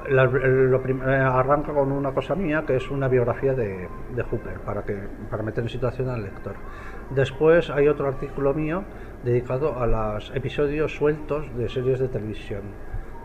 [0.10, 4.24] la- lo prim- eh, arranca con una cosa mía que es una biografía de, de
[4.24, 4.96] Hooper para que
[5.30, 6.54] para meter en situación al lector.
[7.12, 8.84] Después hay otro artículo mío
[9.24, 12.62] dedicado a los episodios sueltos de series de televisión.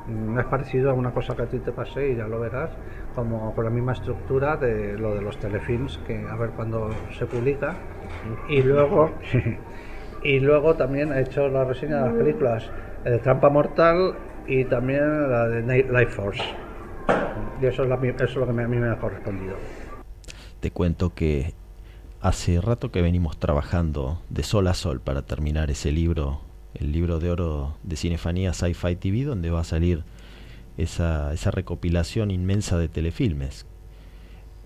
[0.06, 2.70] Mm, es parecido a una cosa que a ti te pasé y ya lo verás
[3.14, 7.26] como con la misma estructura de lo de los telefilms que a ver cuándo se
[7.26, 7.74] publica.
[8.48, 9.10] Y luego
[10.22, 12.70] y luego también he hecho la reseña de las películas
[13.04, 14.14] eh, Trampa Mortal
[14.46, 16.42] y también la de Ni- Life Force
[17.60, 19.56] y eso es, eso es lo que a mí me ha correspondido
[20.60, 21.54] Te cuento que
[22.20, 26.40] hace rato que venimos trabajando de sol a sol para terminar ese libro,
[26.74, 30.04] el libro de oro de Cinefanía Sci-Fi TV, donde va a salir
[30.76, 33.66] esa, esa recopilación inmensa de telefilmes.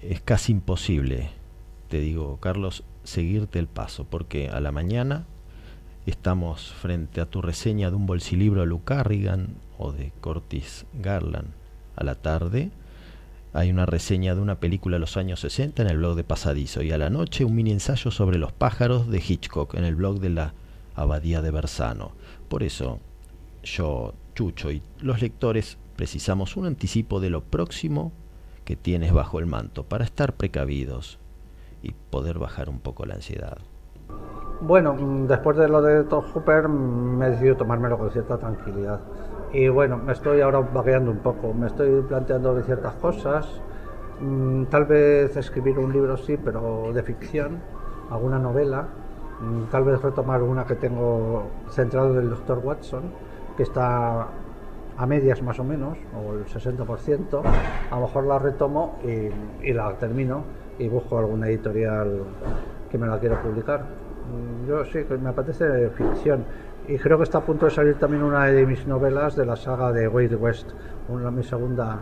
[0.02, 1.30] Es casi imposible,
[1.88, 5.26] te digo, Carlos, seguirte el paso, porque a la mañana
[6.06, 11.63] estamos frente a tu reseña de un bolsilibro de Luke Carrigan o de Curtis Garland.
[11.96, 12.70] A la tarde
[13.52, 16.82] hay una reseña de una película de los años 60 en el blog de Pasadizo
[16.82, 20.18] y a la noche un mini ensayo sobre los pájaros de Hitchcock en el blog
[20.18, 20.54] de la
[20.96, 22.12] Abadía de Bersano.
[22.48, 22.98] Por eso,
[23.62, 28.12] yo, Chucho y los lectores precisamos un anticipo de lo próximo
[28.64, 31.18] que tienes bajo el manto para estar precavidos
[31.82, 33.58] y poder bajar un poco la ansiedad.
[34.60, 34.96] Bueno,
[35.28, 39.00] después de lo de Todd Hooper me he decidido tomármelo con cierta tranquilidad.
[39.54, 43.48] Y bueno, me estoy ahora vagueando un poco, me estoy planteando ciertas cosas.
[44.20, 47.58] Mm, Tal vez escribir un libro sí, pero de ficción,
[48.10, 48.88] alguna novela.
[49.40, 52.58] Mm, Tal vez retomar una que tengo centrado en el Dr.
[52.64, 53.02] Watson,
[53.56, 54.26] que está
[54.96, 57.40] a medias más o menos, o el 60%.
[57.90, 60.42] A lo mejor la retomo y, y la termino
[60.80, 62.24] y busco alguna editorial
[62.90, 63.82] que me la quiera publicar.
[63.82, 66.44] Mm, Yo sí, que me apetece ficción.
[66.86, 69.56] Y creo que está a punto de salir también una de mis novelas de la
[69.56, 70.68] saga de Wade West,
[71.08, 72.00] una, mi segunda,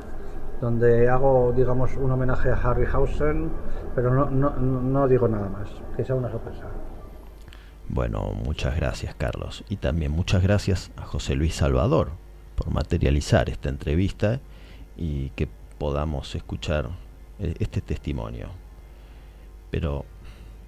[0.61, 3.51] donde hago, digamos, un homenaje a Harryhausen,
[3.95, 6.66] pero no, no, no digo nada más, que sea una sorpresa.
[7.89, 12.11] Bueno, muchas gracias Carlos y también muchas gracias a José Luis Salvador
[12.55, 14.41] por materializar esta entrevista
[14.97, 16.89] y que podamos escuchar
[17.39, 18.49] eh, este testimonio.
[19.70, 20.05] Pero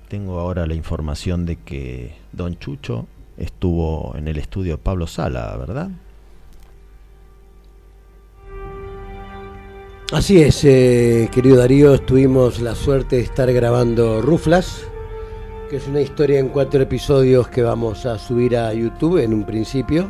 [0.08, 3.06] tengo ahora la información de que Don Chucho
[3.36, 5.90] estuvo en el estudio Pablo Sala, ¿verdad?
[10.12, 14.86] Así es, eh, querido Darío, tuvimos la suerte de estar grabando Ruflas,
[15.68, 19.44] que es una historia en cuatro episodios que vamos a subir a YouTube en un
[19.44, 20.08] principio.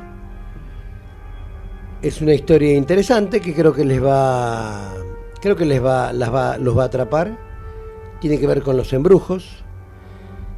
[2.02, 4.92] Es una historia interesante que creo que les va,
[5.40, 7.38] creo que les va, las va, los va a atrapar.
[8.20, 9.63] Tiene que ver con los embrujos.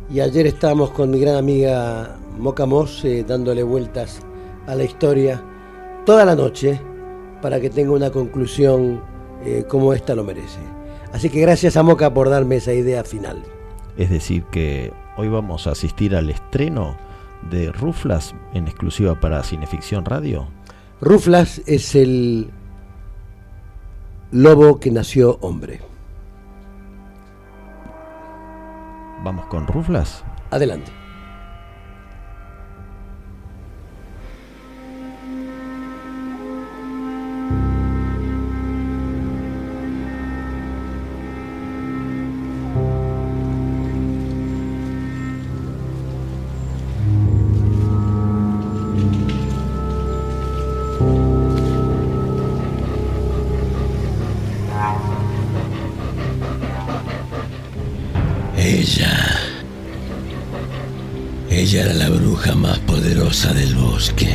[0.08, 4.20] Y ayer estábamos con mi gran amiga Moca Moss eh, dándole vueltas
[4.66, 5.42] a la historia
[6.04, 6.80] toda la noche
[7.42, 9.00] para que tenga una conclusión
[9.44, 10.60] eh, como esta lo merece.
[11.12, 13.42] Así que gracias a Moca por darme esa idea final.
[13.96, 16.96] Es decir, que hoy vamos a asistir al estreno
[17.50, 20.48] de Ruflas en exclusiva para Cineficción Radio.
[21.00, 22.50] Ruflas es el
[24.30, 25.80] lobo que nació hombre.
[29.22, 30.24] Vamos con Ruflas.
[30.50, 31.05] Adelante.
[58.66, 59.14] Ella.
[61.48, 64.34] Ella era la bruja más poderosa del bosque.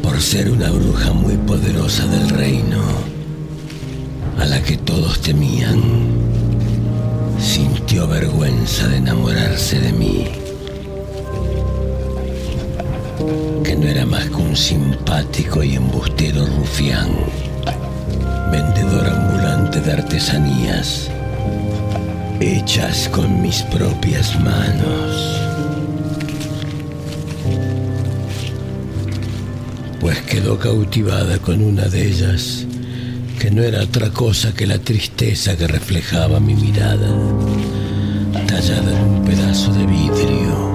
[0.00, 2.84] Por ser una bruja muy poderosa del reino,
[4.38, 5.82] a la que todos temían,
[7.40, 10.28] sintió vergüenza de enamorarse de mí.
[13.64, 17.10] Que no era más que un simpático y embustero rufián,
[18.52, 21.10] vendedor ambulante de artesanías
[22.40, 25.40] hechas con mis propias manos.
[30.00, 32.64] Pues quedó cautivada con una de ellas,
[33.38, 37.08] que no era otra cosa que la tristeza que reflejaba mi mirada,
[38.46, 40.67] tallada en un pedazo de vidrio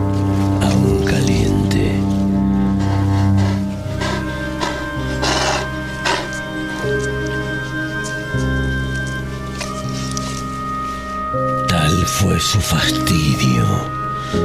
[12.24, 13.66] fue su fastidio,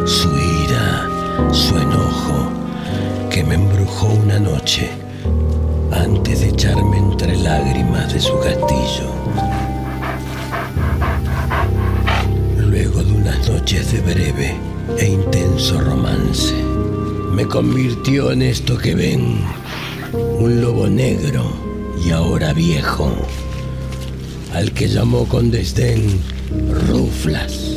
[0.04, 1.08] su ira,
[1.52, 2.50] su enojo,
[3.30, 4.90] que me embrujó una noche
[5.92, 9.08] antes de echarme entre lágrimas de su castillo.
[12.58, 14.56] Luego de unas noches de breve
[14.98, 16.54] e intenso romance,
[17.32, 19.40] me convirtió en esto que ven,
[20.40, 21.44] un lobo negro
[22.04, 23.12] y ahora viejo,
[24.52, 27.76] al que llamó con desdén Ruflas.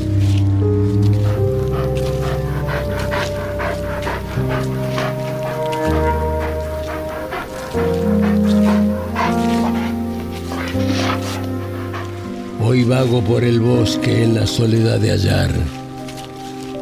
[12.61, 15.49] Hoy vago por el bosque en la soledad de hallar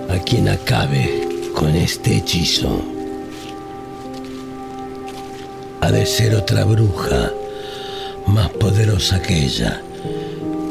[0.10, 2.84] a quien acabe con este hechizo.
[5.82, 7.32] Ha de ser otra bruja
[8.28, 9.82] más poderosa que ella.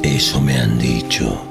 [0.02, 1.44] Eso me han dicho.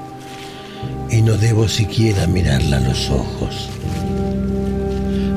[1.10, 3.70] Y no debo siquiera mirarla a los ojos.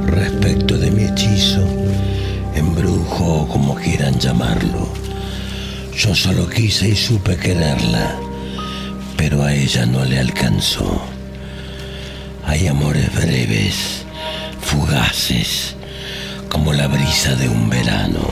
[0.07, 1.65] Respecto de mi hechizo,
[2.55, 4.89] embrujo o como quieran llamarlo,
[5.97, 8.17] yo solo quise y supe quererla,
[9.17, 11.01] pero a ella no le alcanzó.
[12.45, 14.05] Hay amores breves,
[14.61, 15.77] fugaces,
[16.49, 18.27] como la brisa de un verano,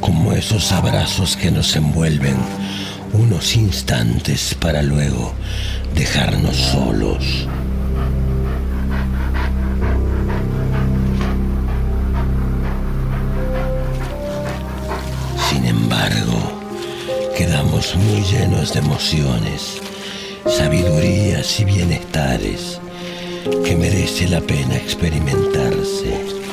[0.00, 2.36] como esos abrazos que nos envuelven
[3.14, 5.32] unos instantes para luego
[5.94, 7.46] dejarnos solos.
[15.48, 16.62] Sin embargo,
[17.36, 19.80] quedamos muy llenos de emociones,
[20.46, 22.80] sabidurías y bienestares
[23.64, 26.43] que merece la pena experimentarse.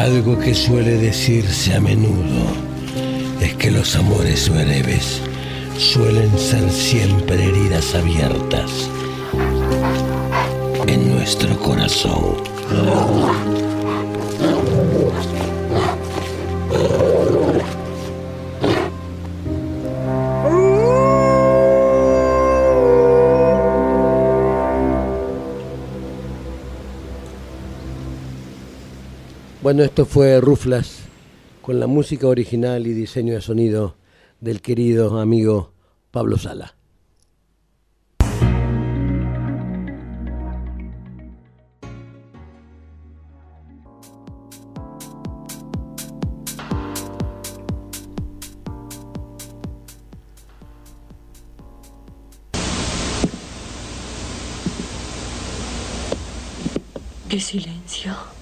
[0.00, 2.46] Algo que suele decirse a menudo
[3.40, 5.20] es que los amores breves
[5.78, 8.90] suelen ser siempre heridas abiertas
[10.86, 13.63] en nuestro corazón.
[29.64, 30.98] Bueno, esto fue Ruflas
[31.62, 33.96] con la música original y diseño de sonido
[34.38, 35.72] del querido amigo
[36.10, 36.74] Pablo Sala.
[57.30, 58.33] ¡Qué silencio!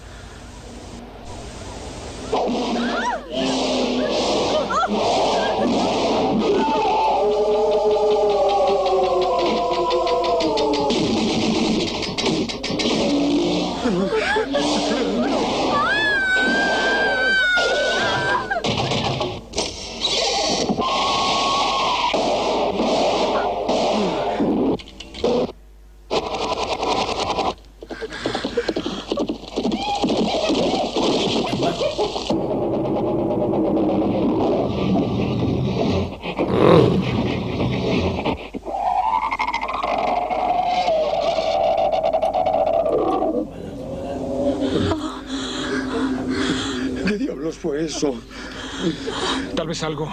[49.82, 50.08] Algo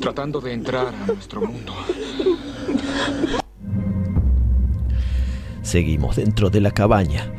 [0.00, 1.72] tratando de entrar a nuestro mundo.
[5.62, 7.32] Seguimos dentro de la cabaña,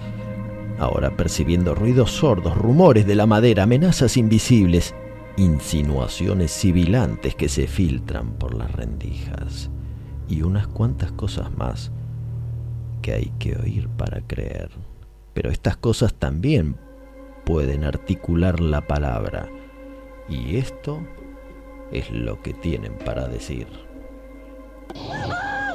[0.79, 4.93] ahora percibiendo ruidos sordos, rumores de la madera, amenazas invisibles,
[5.37, 9.69] insinuaciones sibilantes que se filtran por las rendijas
[10.27, 11.91] y unas cuantas cosas más
[13.01, 14.71] que hay que oír para creer.
[15.33, 16.75] Pero estas cosas también
[17.45, 19.49] pueden articular la palabra
[20.29, 21.01] y esto
[21.91, 23.67] es lo que tienen para decir.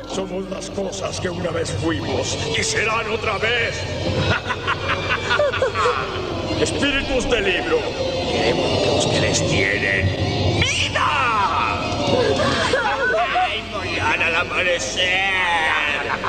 [0.08, 3.82] Somos las cosas que una vez fuimos y serán otra vez.
[6.60, 7.78] Espíritus del libro.
[8.32, 10.60] Queremos lo que ustedes tienen.
[10.60, 11.78] ¡Vida!
[13.16, 15.04] Ay, morirán al amanecer.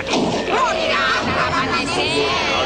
[0.06, 2.59] Morirán al amanecer.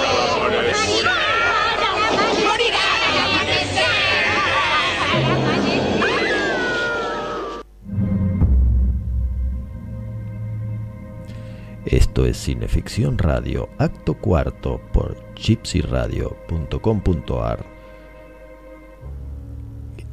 [11.94, 17.66] Esto es Cineficción Radio, acto cuarto por gypsyradio.com.ar.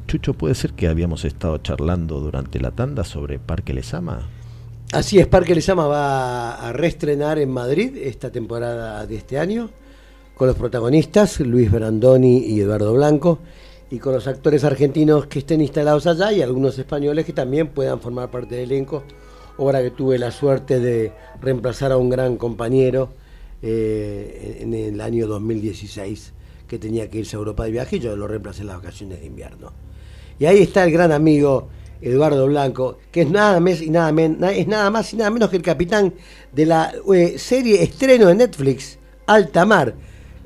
[0.05, 4.29] Chucho, ¿puede ser que habíamos estado charlando durante la tanda sobre Parque Lesama?
[4.91, 9.71] Así es, Parque Lesama va a reestrenar en Madrid esta temporada de este año
[10.35, 13.39] con los protagonistas Luis Brandoni y Eduardo Blanco
[13.89, 17.99] y con los actores argentinos que estén instalados allá y algunos españoles que también puedan
[17.99, 19.01] formar parte del elenco.
[19.61, 23.09] Obra que tuve la suerte de reemplazar a un gran compañero
[23.61, 26.33] eh, en el año 2016
[26.67, 29.19] que tenía que irse a Europa de viaje y yo lo reemplacé en las vacaciones
[29.19, 29.71] de invierno.
[30.39, 31.67] Y ahí está el gran amigo
[32.01, 35.51] Eduardo Blanco, que es nada más y nada, men- es nada más y nada menos
[35.51, 36.11] que el capitán
[36.51, 38.97] de la eh, serie estreno de Netflix,
[39.27, 39.93] Alta Mar.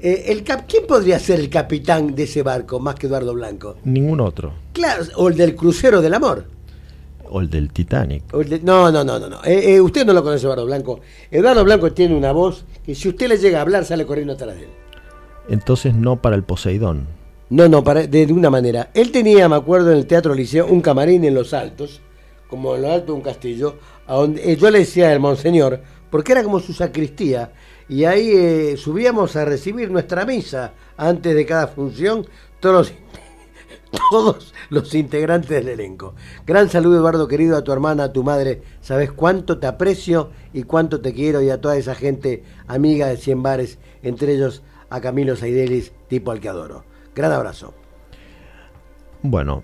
[0.01, 3.77] Eh, el cap- ¿Quién podría ser el capitán de ese barco más que Eduardo Blanco?
[3.85, 4.51] Ningún otro.
[4.73, 6.53] Claro, o el del crucero del amor.
[7.29, 8.23] O el del Titanic.
[8.63, 9.29] No, no, no, no.
[9.29, 9.43] no.
[9.43, 10.99] Eh, eh, usted no lo conoce, Eduardo Blanco.
[11.31, 14.55] Eduardo Blanco tiene una voz que si usted le llega a hablar, sale corriendo atrás
[14.55, 14.69] de él.
[15.49, 17.07] Entonces no para el Poseidón.
[17.49, 18.89] No, no, para, de, de una manera.
[18.93, 22.01] Él tenía, me acuerdo, en el Teatro Liceo, un camarín en los altos,
[22.49, 23.75] como en lo alto de un castillo,
[24.07, 27.51] a donde eh, yo le decía el monseñor, porque era como su sacristía,
[27.87, 32.25] y ahí subíamos a recibir nuestra misa antes de cada función,
[32.59, 32.93] todos los,
[34.09, 36.15] todos los integrantes del elenco.
[36.45, 38.61] Gran saludo, Eduardo, querido, a tu hermana, a tu madre.
[38.81, 43.17] Sabes cuánto te aprecio y cuánto te quiero, y a toda esa gente amiga de
[43.17, 46.83] Cien Bares, entre ellos a Camilo Saidelis, tipo al que adoro.
[47.15, 47.73] Gran abrazo.
[49.21, 49.63] Bueno,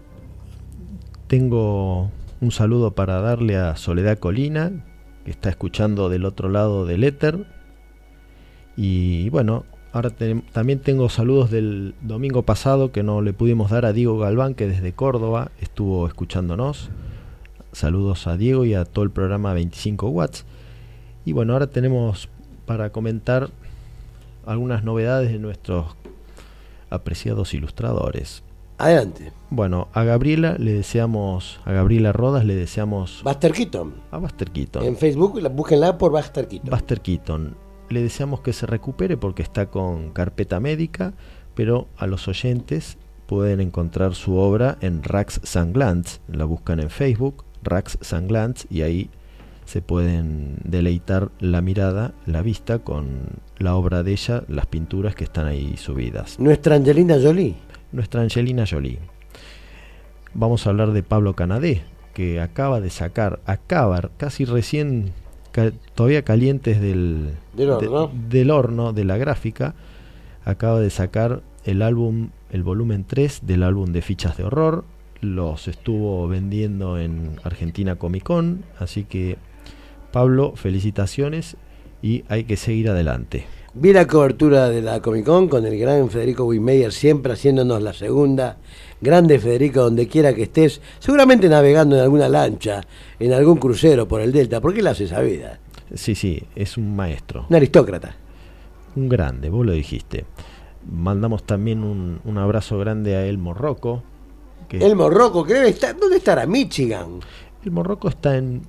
[1.27, 2.09] tengo
[2.41, 4.85] un saludo para darle a Soledad Colina,
[5.23, 7.45] que está escuchando del otro lado del éter.
[8.75, 13.85] Y bueno, ahora te- también tengo saludos del domingo pasado que no le pudimos dar
[13.85, 16.89] a Diego Galván, que desde Córdoba estuvo escuchándonos.
[17.73, 20.45] Saludos a Diego y a todo el programa 25 Watts.
[21.25, 22.27] Y bueno, ahora tenemos
[22.65, 23.49] para comentar
[24.45, 25.85] algunas novedades de nuestros
[26.89, 28.43] apreciados ilustradores.
[28.77, 29.31] Adelante.
[29.51, 33.93] Bueno, a Gabriela le deseamos, a Gabriela Rodas le deseamos Buster Keaton.
[34.09, 34.83] a Buster Keaton.
[34.83, 36.69] En Facebook, la- búsquenla por Buster Keaton.
[36.71, 37.55] Buster Keaton.
[37.91, 41.13] Le deseamos que se recupere porque está con carpeta médica,
[41.55, 46.21] pero a los oyentes pueden encontrar su obra en Rax Sanglants.
[46.29, 49.09] La buscan en Facebook, Rax Sanglants, y ahí
[49.65, 55.25] se pueden deleitar la mirada, la vista con la obra de ella, las pinturas que
[55.25, 56.39] están ahí subidas.
[56.39, 57.55] Nuestra Angelina Jolie.
[57.91, 58.99] Nuestra Angelina Jolie.
[60.33, 61.83] Vamos a hablar de Pablo Canadé,
[62.13, 65.11] que acaba de sacar, acaba, casi recién,
[65.51, 68.07] ca- todavía calientes del, Del horno.
[68.13, 69.75] de, del horno, de la gráfica,
[70.45, 74.83] acaba de sacar el álbum, el volumen 3 del álbum de fichas de horror.
[75.21, 79.37] Los estuvo vendiendo en Argentina Comic Con, así que
[80.11, 81.57] Pablo, felicitaciones
[82.01, 83.45] y hay que seguir adelante.
[83.73, 87.93] Vi la cobertura de la Comic Con con el gran Federico Wimeyer siempre haciéndonos la
[87.93, 88.57] segunda.
[88.99, 92.81] Grande Federico, donde quiera que estés, seguramente navegando en alguna lancha,
[93.19, 95.59] en algún crucero por el Delta, porque él hace esa vida.
[95.95, 97.45] Sí, sí, es un maestro.
[97.49, 98.15] Un aristócrata.
[98.95, 100.25] Un grande, vos lo dijiste.
[100.91, 104.03] Mandamos también un, un abrazo grande a Elmo Rocco.
[104.67, 105.97] que- El Morroco, que debe estar.
[105.97, 106.45] ¿Dónde estará?
[106.45, 107.19] Michigan.
[107.63, 108.61] El Morroco está en,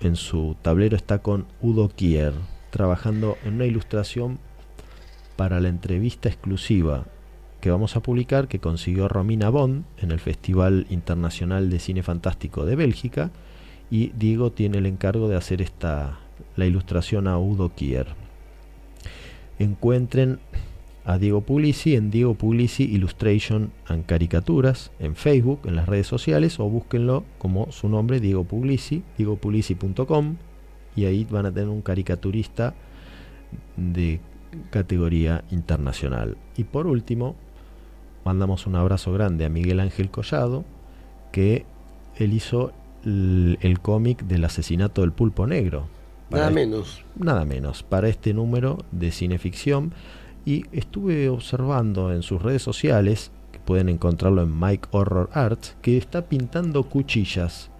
[0.00, 2.32] en su tablero está con Udo Kier,
[2.70, 4.38] trabajando en una ilustración
[5.36, 7.04] para la entrevista exclusiva
[7.60, 12.64] que vamos a publicar que consiguió Romina Bond en el Festival Internacional de Cine Fantástico
[12.64, 13.30] de Bélgica
[13.90, 16.18] y Diego tiene el encargo de hacer esta
[16.56, 18.06] la ilustración a Udo Kier.
[19.58, 20.38] Encuentren
[21.06, 26.58] a Diego Puglisi en Diego Puglisi Illustration and Caricaturas en Facebook, en las redes sociales,
[26.58, 30.36] o búsquenlo como su nombre, Diego Puglisi, diegopuglisi.com,
[30.96, 32.74] y ahí van a tener un caricaturista
[33.76, 34.20] de
[34.70, 36.36] categoría internacional.
[36.56, 37.36] Y por último,
[38.24, 40.64] mandamos un abrazo grande a Miguel Ángel Collado,
[41.30, 41.64] que
[42.16, 42.72] él hizo
[43.04, 45.86] el, el cómic del asesinato del pulpo negro.
[46.30, 47.04] Nada Para menos.
[47.16, 49.92] Nada menos, para este número de cineficción.
[50.46, 55.98] Y estuve observando en sus redes sociales, que pueden encontrarlo en Mike Horror Arts, que
[55.98, 57.70] está pintando cuchillas.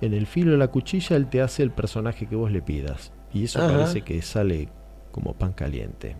[0.00, 3.12] En el filo de la cuchilla él te hace el personaje que vos le pidas.
[3.32, 3.72] Y eso Ajá.
[3.72, 4.68] parece que sale
[5.12, 6.16] como pan caliente.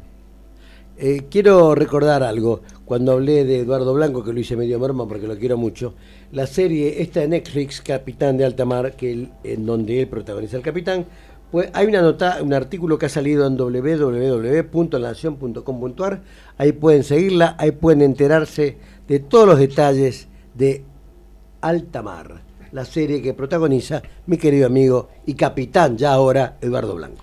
[0.98, 2.62] Eh, quiero recordar algo.
[2.86, 5.94] Cuando hablé de Eduardo Blanco, que lo hice medio merma porque lo quiero mucho,
[6.32, 10.56] la serie esta de Netflix, Capitán de Alta Mar, que él- en donde él protagoniza
[10.56, 11.04] al capitán,
[11.50, 16.20] pues hay una nota, un artículo que ha salido en www.nacion.com.ar.
[16.58, 18.76] Ahí pueden seguirla, ahí pueden enterarse
[19.06, 20.84] de todos los detalles de
[21.60, 22.42] Alta Mar,
[22.72, 27.22] la serie que protagoniza mi querido amigo y capitán ya ahora Eduardo Blanco.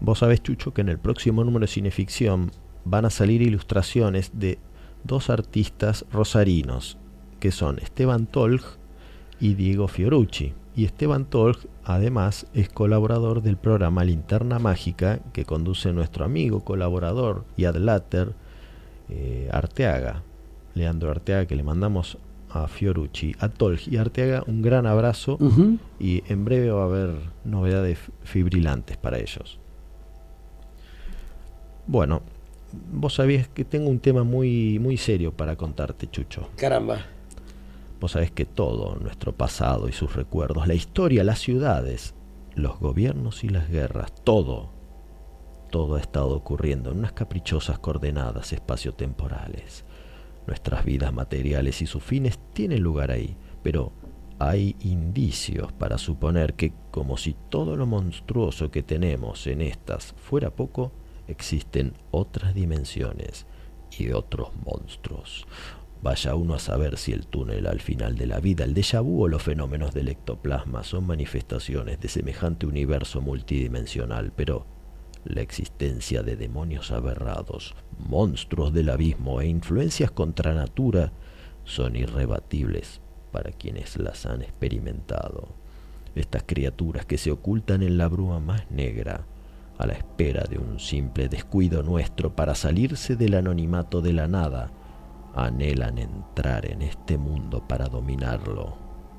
[0.00, 2.52] Vos sabés, Chucho, que en el próximo número de Cineficción
[2.84, 4.60] van a salir ilustraciones de
[5.04, 6.96] dos artistas rosarinos,
[7.40, 8.62] que son Esteban Tolg
[9.40, 10.54] y Diego Fiorucci.
[10.78, 17.44] Y Esteban Tolg, además, es colaborador del programa Linterna Mágica que conduce nuestro amigo, colaborador
[17.56, 18.34] y adláter
[19.08, 20.22] eh, Arteaga,
[20.74, 22.18] Leandro Arteaga, que le mandamos
[22.48, 25.36] a Fiorucci, a Tolg y a Arteaga un gran abrazo
[25.98, 27.10] y en breve va a haber
[27.44, 29.58] novedades fibrilantes para ellos.
[31.88, 32.22] Bueno,
[32.92, 36.50] vos sabías que tengo un tema muy, muy serio para contarte, Chucho.
[36.54, 37.17] Caramba.
[38.00, 42.14] Vos sabés que todo, nuestro pasado y sus recuerdos, la historia, las ciudades,
[42.54, 44.70] los gobiernos y las guerras, todo,
[45.70, 49.84] todo ha estado ocurriendo en unas caprichosas coordenadas espaciotemporales.
[50.46, 53.92] Nuestras vidas materiales y sus fines tienen lugar ahí, pero
[54.38, 60.50] hay indicios para suponer que, como si todo lo monstruoso que tenemos en estas fuera
[60.50, 60.92] poco,
[61.26, 63.46] existen otras dimensiones
[63.98, 65.46] y otros monstruos.
[66.00, 69.24] Vaya uno a saber si el túnel al final de la vida, el déjà vu
[69.24, 74.64] o los fenómenos del ectoplasma son manifestaciones de semejante universo multidimensional, pero
[75.24, 81.12] la existencia de demonios aberrados, monstruos del abismo e influencias contra natura
[81.64, 83.00] son irrebatibles
[83.32, 85.48] para quienes las han experimentado.
[86.14, 89.26] Estas criaturas que se ocultan en la bruma más negra,
[89.78, 94.70] a la espera de un simple descuido nuestro para salirse del anonimato de la nada,
[95.34, 98.76] anhelan entrar en este mundo para dominarlo,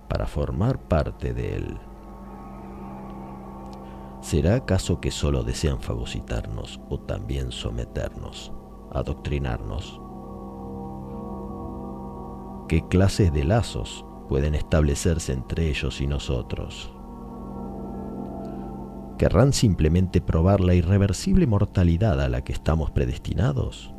[0.07, 1.78] para formar parte de él.
[4.22, 8.51] ¿Será acaso que solo desean fagocitarnos o también someternos,
[8.91, 10.01] adoctrinarnos?
[12.68, 16.93] ¿Qué clases de lazos pueden establecerse entre ellos y nosotros?
[19.18, 23.93] ¿Querrán simplemente probar la irreversible mortalidad a la que estamos predestinados?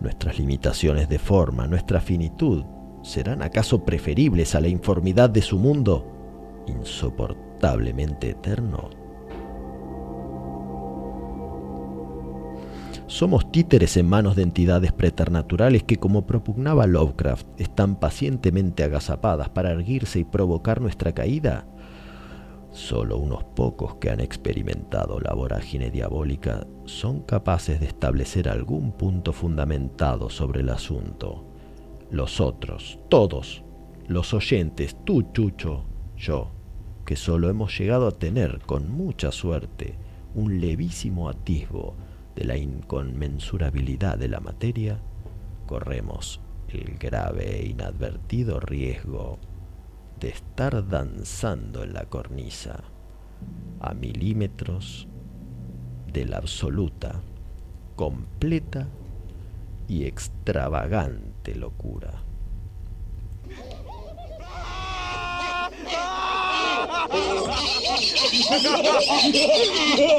[0.00, 2.64] ¿Nuestras limitaciones de forma, nuestra finitud,
[3.02, 8.90] serán acaso preferibles a la informidad de su mundo, insoportablemente eterno?
[13.08, 19.70] Somos títeres en manos de entidades preternaturales que, como propugnaba Lovecraft, están pacientemente agazapadas para
[19.70, 21.66] erguirse y provocar nuestra caída.
[22.70, 29.32] Solo unos pocos que han experimentado la vorágine diabólica son capaces de establecer algún punto
[29.32, 31.44] fundamentado sobre el asunto.
[32.10, 33.64] Los otros, todos,
[34.06, 35.84] los oyentes, tú, Chucho,
[36.16, 36.50] yo,
[37.04, 39.96] que solo hemos llegado a tener, con mucha suerte,
[40.34, 41.94] un levísimo atisbo
[42.36, 45.00] de la inconmensurabilidad de la materia,
[45.66, 49.38] corremos el grave e inadvertido riesgo
[50.20, 52.84] de estar danzando en la cornisa
[53.80, 55.08] a milímetros
[56.12, 57.20] de la absoluta,
[57.96, 58.88] completa
[59.86, 62.22] y extravagante locura.
[67.98, 70.18] Ha ha ha ha!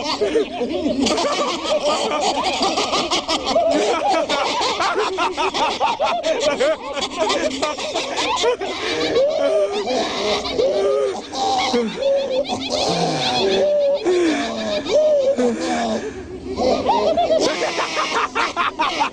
[19.00, 19.08] 아!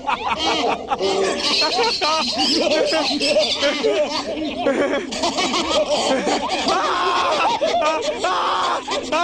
[8.22, 8.80] 아!
[9.12, 9.20] 아!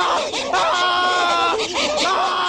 [0.52, 1.56] 아!
[2.04, 2.41] 아!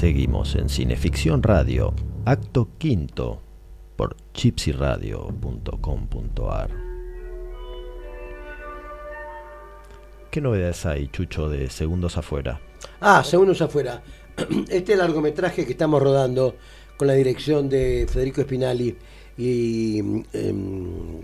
[0.00, 1.92] Seguimos en Cineficción Radio,
[2.24, 3.42] acto quinto,
[3.96, 6.70] por chipsyradio.com.ar.
[10.30, 12.62] ¿Qué novedades hay, Chucho, de Segundos Afuera?
[12.98, 14.02] Ah, Segundos Afuera.
[14.70, 16.56] Este largometraje que estamos rodando
[16.96, 18.96] con la dirección de Federico Espinali
[19.36, 20.24] y em,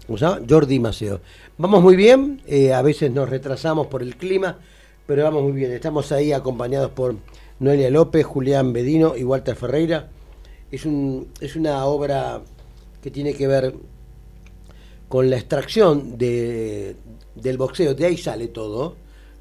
[0.06, 0.42] ¿cómo se llama?
[0.46, 1.22] Jordi Maceo.
[1.56, 4.58] Vamos muy bien, eh, a veces nos retrasamos por el clima,
[5.06, 5.72] pero vamos muy bien.
[5.72, 7.16] Estamos ahí acompañados por
[7.58, 10.10] Noelia López, Julián Bedino y Walter Ferreira.
[10.70, 12.42] Es, un, es una obra
[13.00, 13.74] que tiene que ver
[15.08, 16.96] con la extracción de,
[17.34, 18.96] del boxeo, de ahí sale todo,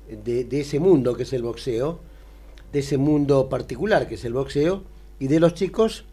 [0.07, 1.99] de, ese mundo que es el boxeo,
[2.71, 4.83] de ese mundo particular que es el boxeo,
[5.19, 6.05] y de los chicos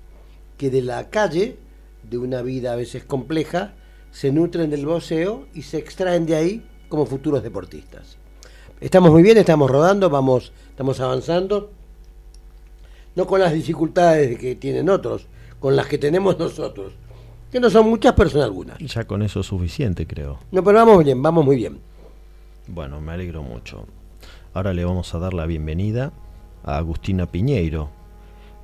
[0.56, 1.56] que de la calle,
[2.08, 3.74] de una vida a veces compleja,
[4.10, 8.16] se nutren del boxeo y se extraen de ahí como futuros deportistas.
[8.80, 11.70] Estamos muy bien, estamos rodando, vamos, estamos avanzando,
[13.14, 15.26] no con las dificultades que tienen otros,
[15.58, 16.92] con las que tenemos nosotros,
[17.50, 18.78] que no son muchas, pero son algunas.
[18.78, 20.38] Ya con eso es suficiente, creo.
[20.50, 21.78] No, pero vamos bien, vamos muy bien.
[22.66, 23.86] Bueno, me alegro mucho.
[24.54, 26.12] Ahora le vamos a dar la bienvenida
[26.64, 27.90] a Agustina Piñeiro.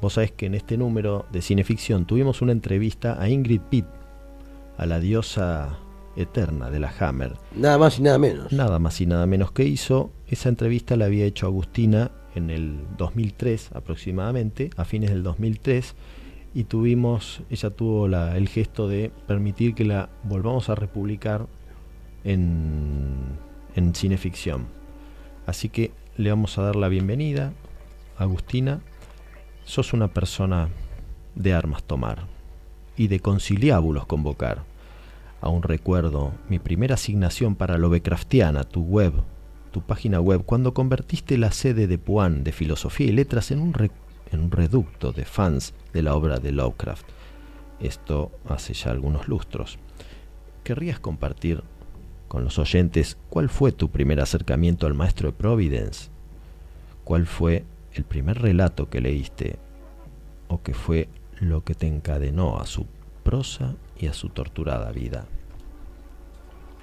[0.00, 3.86] Vos sabés que en este número de cineficción tuvimos una entrevista a Ingrid Pitt,
[4.76, 5.78] a la diosa
[6.16, 7.34] eterna de la Hammer.
[7.54, 8.52] Nada más y nada menos.
[8.52, 10.10] Nada más y nada menos que hizo.
[10.26, 15.94] Esa entrevista la había hecho Agustina en el 2003 aproximadamente, a fines del 2003,
[16.54, 21.46] y tuvimos, ella tuvo la, el gesto de permitir que la volvamos a republicar
[22.24, 23.16] en,
[23.74, 24.66] en cineficción.
[25.46, 27.52] Así que le vamos a dar la bienvenida,
[28.16, 28.80] Agustina.
[29.64, 30.68] Sos una persona
[31.34, 32.26] de armas tomar
[32.96, 34.64] y de conciliábulos convocar.
[35.40, 39.12] Aún recuerdo mi primera asignación para Lovecraftiana, tu web,
[39.70, 43.74] tu página web, cuando convertiste la sede de Puan de Filosofía y Letras en un,
[43.74, 43.90] re-
[44.32, 47.06] en un reducto de fans de la obra de Lovecraft.
[47.80, 49.78] Esto hace ya algunos lustros.
[50.64, 51.62] ¿Querrías compartir
[52.26, 56.10] con los oyentes cuál fue tu primer acercamiento al maestro de Providence?
[57.04, 57.64] ¿Cuál fue
[57.94, 59.56] el primer relato que leíste
[60.48, 61.08] o qué fue
[61.40, 62.86] lo que te encadenó a su
[63.22, 65.26] prosa y a su torturada vida?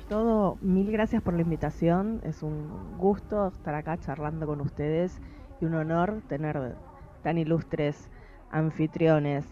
[0.09, 2.21] Todo, mil gracias por la invitación.
[2.23, 5.19] Es un gusto estar acá charlando con ustedes
[5.59, 6.75] y un honor tener
[7.23, 8.11] tan ilustres
[8.51, 9.45] anfitriones.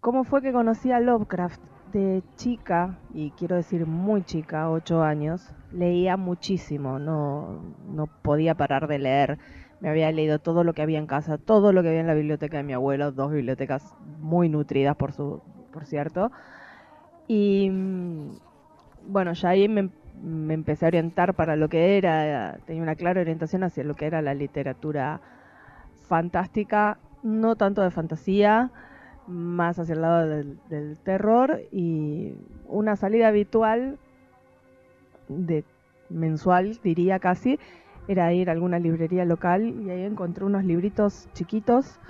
[0.00, 1.60] ¿Cómo fue que conocí a Lovecraft?
[1.90, 8.86] De chica, y quiero decir muy chica, ocho años, leía muchísimo, no, no podía parar
[8.86, 9.38] de leer.
[9.80, 12.14] Me había leído todo lo que había en casa, todo lo que había en la
[12.14, 16.30] biblioteca de mi abuelo, dos bibliotecas muy nutridas, por, su, por cierto.
[17.26, 18.30] Y mm,
[19.06, 19.90] bueno, ya ahí me,
[20.22, 24.06] me empecé a orientar para lo que era, tenía una clara orientación hacia lo que
[24.06, 25.20] era la literatura
[26.08, 28.70] fantástica, no tanto de fantasía,
[29.26, 32.34] más hacia el lado del, terror y
[32.66, 33.98] una salida habitual
[35.28, 35.64] de
[36.08, 37.58] mensual, diría casi,
[38.08, 42.00] era ir a alguna librería local y ahí encontré unos libritos chiquitos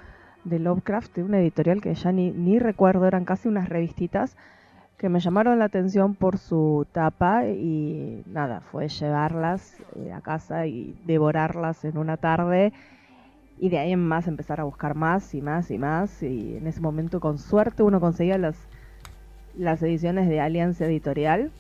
[0.45, 4.37] de Lovecraft de una editorial que ya ni, ni recuerdo, eran casi unas revistitas
[5.01, 10.67] que me llamaron la atención por su tapa y nada, fue llevarlas eh, a casa
[10.67, 12.75] y devorarlas en una tarde
[13.59, 16.67] y de ahí en más empezar a buscar más y más y más y en
[16.67, 18.59] ese momento con suerte uno conseguía las,
[19.57, 21.51] las ediciones de Alianza Editorial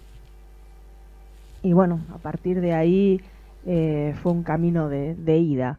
[1.62, 3.22] y bueno, a partir de ahí
[3.64, 5.78] eh, fue un camino de, de ida.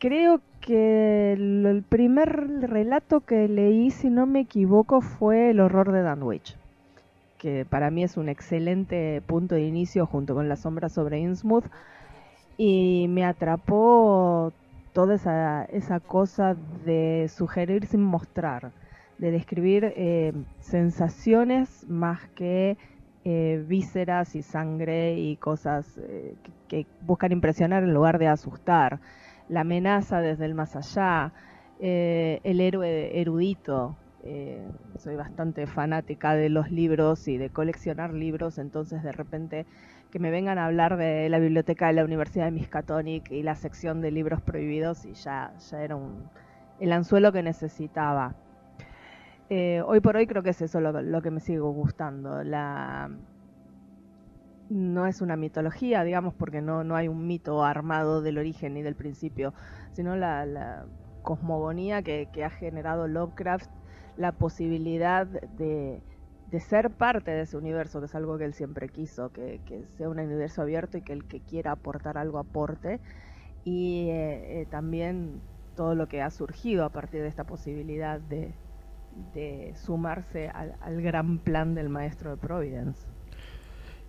[0.00, 2.28] Creo que el, primer
[2.60, 6.58] relato que leí, si no me equivoco, fue El horror de Dunwich,
[7.38, 11.64] que para mí es un excelente punto de inicio junto con La sombra sobre Innsmouth
[12.58, 14.52] y me atrapó
[14.92, 16.54] toda esa, esa cosa
[16.84, 18.72] de sugerir sin mostrar,
[19.16, 22.76] de describir eh, sensaciones más que
[23.24, 26.34] eh, vísceras y sangre y cosas eh,
[26.68, 29.00] que buscan impresionar en lugar de asustar.
[29.48, 31.32] La amenaza desde el más allá,
[31.80, 33.96] eh, el héroe erudito.
[34.24, 34.66] Eh,
[34.98, 39.64] soy bastante fanática de los libros y de coleccionar libros, entonces de repente
[40.10, 43.54] que me vengan a hablar de la biblioteca de la Universidad de Miskatonic y la
[43.54, 46.24] sección de libros prohibidos y ya, ya era un,
[46.80, 48.34] el anzuelo que necesitaba.
[49.50, 52.42] Eh, hoy por hoy creo que es eso lo, que me sigue gustando.
[52.42, 53.10] La,
[54.70, 58.82] no es una mitología, digamos, porque no, no hay un mito armado del origen ni
[58.82, 59.54] del principio,
[59.92, 60.86] sino la,
[61.22, 63.70] cosmogonía que, ha generado Lovecraft,
[64.16, 66.00] la posibilidad de,
[66.50, 69.84] de, ser parte de ese universo, que es algo que él siempre quiso, que, que
[69.96, 73.00] sea un universo abierto y que el que quiera aportar algo aporte,
[73.64, 75.40] y eh, eh, también
[75.76, 78.54] todo lo que ha surgido a partir de esta posibilidad de,
[79.34, 83.07] de sumarse al gran plan del maestro de Providence.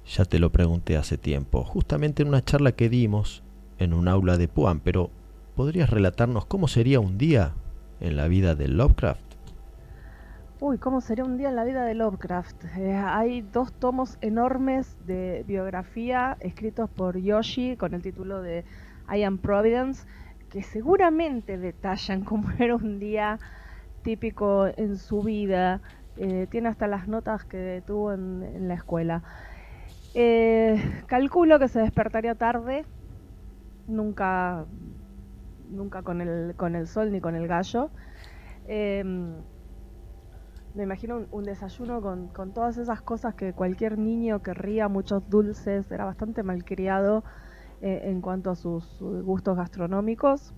[0.10, 3.44] Ya te lo pregunté hace tiempo, justamente en una charla que dimos
[3.78, 5.12] en un aula de Puan, pero
[5.56, 7.54] ¿podrías relatarnos cómo sería un día
[8.00, 9.22] en la vida de Lovecraft?
[10.62, 12.66] Uy, ¿cómo sería un día en la vida de Lovecraft?
[12.76, 18.66] Eh, hay dos tomos enormes de biografía escritos por Yoshi con el título de
[19.16, 20.08] I Am Providence,
[20.50, 23.38] que seguramente detallan cómo era un día
[24.02, 25.82] típico en su vida.
[26.18, 29.22] Eh, tiene hasta las notas que tuvo en, en la escuela.
[30.22, 30.76] Eh,
[31.08, 32.84] calculo que se despertaría tarde,
[33.88, 34.66] nunca,
[35.70, 37.90] nunca con el, sol ni con el gallo.
[38.68, 39.02] Eh,
[40.74, 45.90] me imagino un, un desayuno con, todas esas cosas que cualquier niño querría, muchos dulces,
[45.90, 47.24] era bastante malcriado
[47.82, 50.54] eh, en cuanto a sus, gustos gastronómicos.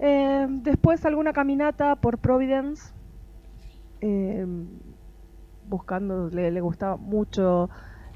[0.00, 2.92] Eh, después alguna caminata por Providence,
[4.02, 4.46] eh,
[5.66, 7.70] buscando, le gustaba mucho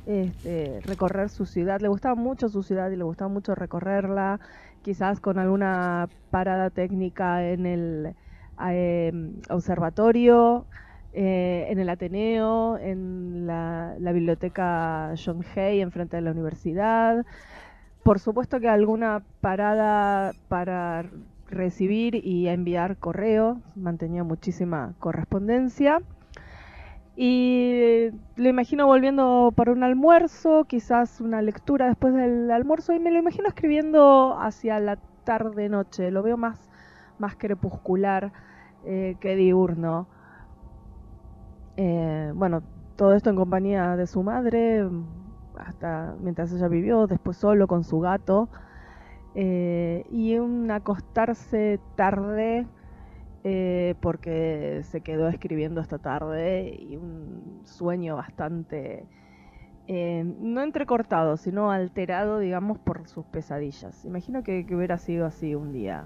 [0.07, 1.81] este, recorrer su ciudad.
[1.81, 4.41] Le gustaba mucho su ciudad y le gustaba mucho recorrerla,
[4.83, 8.15] quizás con alguna parada técnica en el
[8.69, 9.13] eh,
[9.51, 10.67] observatorio,
[11.13, 17.25] eh, en el Ateneo, en la, la, biblioteca John Hay, enfrente de la universidad.
[18.03, 21.05] Por supuesto que alguna parada para
[21.49, 26.01] recibir y enviar correo, mantenía muchísima correspondencia.
[27.15, 33.11] Y lo imagino volviendo para un almuerzo, quizás una lectura después del almuerzo, y me
[33.11, 36.11] lo imagino escribiendo hacia la tarde-noche.
[36.11, 36.71] Lo veo más,
[37.19, 38.33] más crepuscular
[38.85, 40.07] eh, que diurno.
[41.77, 42.63] Eh, bueno,
[42.97, 44.89] todo esto en compañía de su madre,
[45.59, 48.49] hasta mientras ella vivió, después solo con su gato.
[49.35, 52.67] Eh, y un acostarse tarde
[53.45, 59.05] eh, porque se quedó escribiendo esta tarde y un sueño bastante,
[59.89, 64.05] eh, no entrecortado, sino alterado, digamos, por sus pesadillas.
[64.05, 66.05] Imagino que, que, hubiera sido así un día,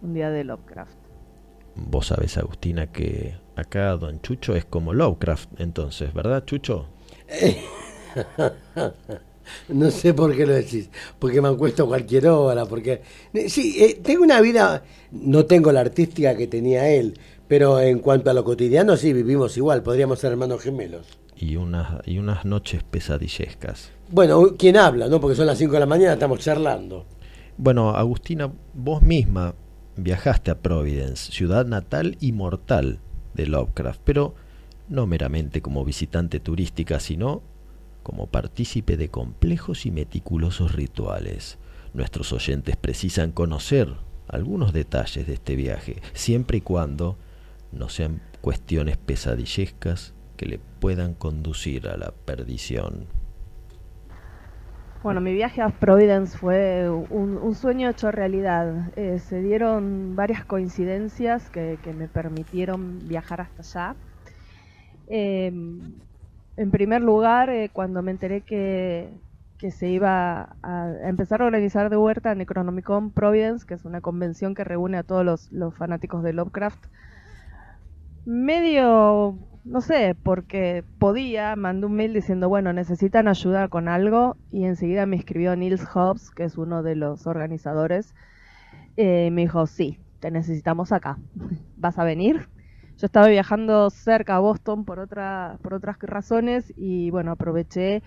[0.00, 0.96] un día de Lovecraft.
[1.76, 6.88] Vos sabés, Agustina, que acá Don Chucho es como Lovecraft, entonces, ¿verdad, Chucho?
[9.68, 13.02] No sé por qué lo decís, porque me acuesto cualquier hora, porque...
[13.48, 18.30] Sí, eh, tengo una vida, no tengo la artística que tenía él, pero en cuanto
[18.30, 21.06] a lo cotidiano sí, vivimos igual, podríamos ser hermanos gemelos.
[21.36, 23.90] Y unas, y unas noches pesadillescas.
[24.10, 25.08] Bueno, ¿quién habla?
[25.08, 27.06] no Porque son las 5 de la mañana, estamos charlando.
[27.56, 29.54] Bueno, Agustina, vos misma
[29.96, 33.00] viajaste a Providence, ciudad natal y mortal
[33.34, 34.34] de Lovecraft, pero
[34.88, 37.42] no meramente como visitante turística, sino
[38.08, 41.58] como partícipe de complejos y meticulosos rituales.
[41.92, 43.96] Nuestros oyentes precisan conocer
[44.28, 47.18] algunos detalles de este viaje, siempre y cuando
[47.70, 53.08] no sean cuestiones pesadillescas que le puedan conducir a la perdición.
[55.02, 58.90] Bueno, mi viaje a Providence fue un, sueño hecho realidad.
[58.96, 63.96] Eh, se dieron varias coincidencias que, que, me permitieron viajar hasta allá.
[65.08, 65.52] Eh,
[66.58, 69.08] en primer lugar, eh, cuando me enteré que,
[69.70, 74.64] se iba a, empezar a organizar de vuelta Necronomicon Providence, que es una convención que
[74.64, 76.84] reúne a todos los, fanáticos de Lovecraft,
[78.24, 84.64] medio, no sé, porque podía, mandé un mail diciendo, bueno, necesitan ayuda con algo, y
[84.64, 88.16] enseguida me escribió Niels Hobbs, que es uno de los organizadores,
[88.96, 91.18] eh, me dijo, sí, te necesitamos acá,
[91.76, 92.48] ¿vas a venir?
[92.98, 98.02] Yo estaba viajando cerca a Boston por, otra, por otras razones y bueno, aproveché,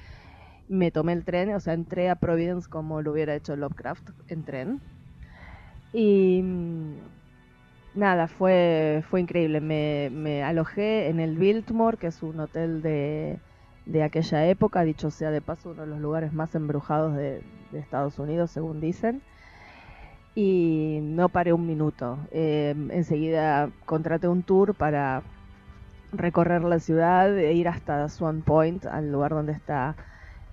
[0.68, 4.44] me tomé el tren, o sea, entré a Providence como lo hubiera hecho Lovecraft en
[4.44, 4.82] tren.
[5.94, 6.44] Y
[7.94, 9.62] nada, fue, fue increíble.
[9.62, 13.40] Me, alojé en el Biltmore, que es un hotel de,
[13.86, 17.42] de, aquella época, dicho sea de paso, uno de los lugares más embrujados de
[17.74, 19.22] Estados Unidos, según dicen.
[20.36, 22.18] Y no paré un minuto.
[22.32, 25.24] Eh, enseguida contraté un tour para
[26.14, 29.96] recorrer la ciudad e ir hasta Swan Point, al lugar donde está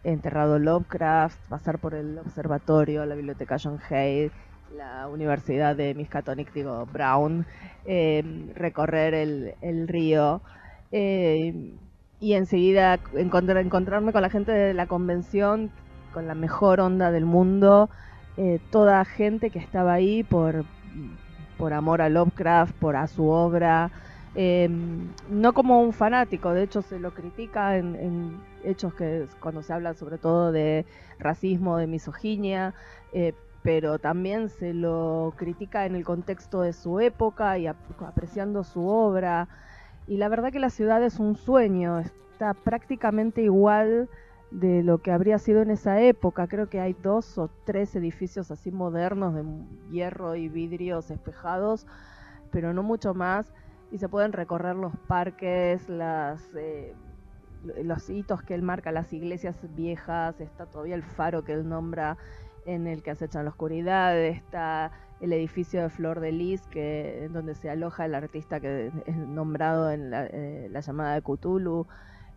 [0.04, 4.30] enterrado Lovecraft, pasar por el observatorio, la biblioteca John Hay,
[4.76, 7.46] la Universidad de Miskatonic, digo, Brown,
[7.84, 10.40] eh, recorrer el, el río
[10.92, 11.74] eh,
[12.20, 15.70] y enseguida encontrar, encontrarme con la gente de la convención,
[16.12, 17.90] con la mejor onda del mundo,
[18.38, 20.64] eh, toda gente que estaba ahí por,
[21.58, 23.90] por amor a Lovecraft, por a su obra,
[25.28, 29.72] no como un fanático, de hecho se lo critica en, en hechos que cuando se
[29.72, 30.86] habla sobre todo de
[31.18, 32.74] racismo, de misoginia,
[33.12, 38.86] eh, pero también se lo critica en el contexto de su época y apreciando su
[38.86, 39.48] obra.
[40.06, 44.08] Y la verdad que la ciudad es un sueño, está prácticamente igual
[44.50, 46.48] de lo que habría sido en esa época.
[46.48, 49.44] Creo que hay dos o tres edificios así modernos de
[49.90, 51.86] hierro y vidrios espejados,
[52.50, 53.52] pero no mucho más.
[53.90, 56.94] Y se pueden recorrer los parques, las, eh,
[57.82, 62.16] los hitos que él marca, las iglesias viejas, está todavía el faro que él nombra
[62.66, 67.54] en el que acechan la oscuridad, está el edificio de Flor de Lis, que, donde
[67.54, 71.86] se aloja el artista que es nombrado en la, eh, llamada de Cthulhu.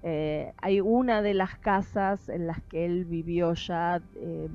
[0.03, 4.49] Eh, hay una de las casas en las que él vivió ya eh,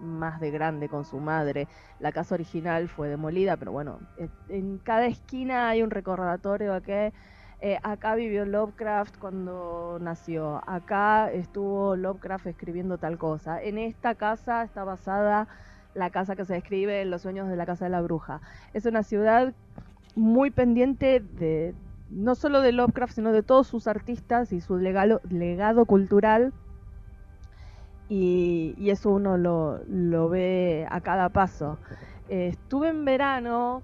[0.00, 1.66] más de grande con su madre.
[1.98, 4.00] La casa original fue demolida, pero bueno,
[4.48, 7.12] en cada esquina hay un recordatorio a que
[7.60, 14.64] eh, acá vivió Lovecraft cuando nació, acá estuvo Lovecraft escribiendo tal cosa, en esta casa
[14.64, 15.48] está basada
[15.94, 18.40] la casa que se describe en Los sueños de la casa de la bruja.
[18.74, 19.54] Es una ciudad
[20.16, 21.74] muy pendiente de
[22.10, 26.52] no solo de Lovecraft, sino de todos sus artistas y su legado, cultural.
[28.08, 31.78] Y, eso uno lo, ve a cada paso.
[32.28, 33.82] Eh, estuve en verano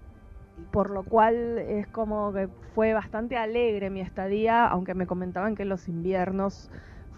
[0.70, 5.64] por lo cual es como que fue bastante alegre mi estadía, aunque me comentaban que
[5.64, 6.70] los inviernos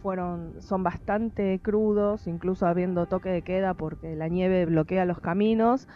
[0.02, 5.88] fueron son bastante crudos, incluso habiendo toque de queda porque la nieve bloquea los caminos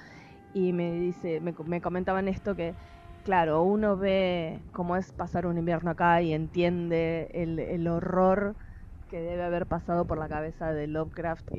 [0.54, 2.74] y me dice me, comentaban esto que
[3.26, 8.54] claro, uno ve cómo es pasar un invierno acá y entiende el, horror
[9.10, 11.50] que debe haber pasado por la cabeza de Lovecraft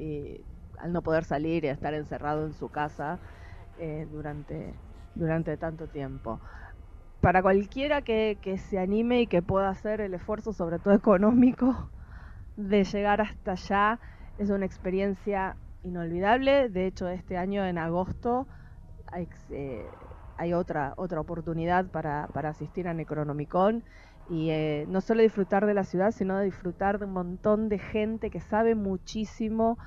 [0.80, 3.20] al no poder salir y estar encerrado en su casa
[3.80, 4.74] eh, durante
[5.13, 6.39] durante tanto tiempo.
[7.20, 8.38] Para cualquiera que,
[8.70, 11.91] se anime y que pueda hacer el esfuerzo, sobre todo económico,
[12.55, 13.99] de llegar hasta allá,
[14.38, 16.70] es una experiencia inolvidable.
[16.70, 18.47] De hecho, este año en agosto
[20.38, 23.83] hay, otra, otra oportunidad para, asistir a Necronomicon
[24.29, 27.79] y eh, no solo disfrutar de la ciudad, sino de disfrutar de un montón de
[27.79, 29.77] gente que sabe muchísimo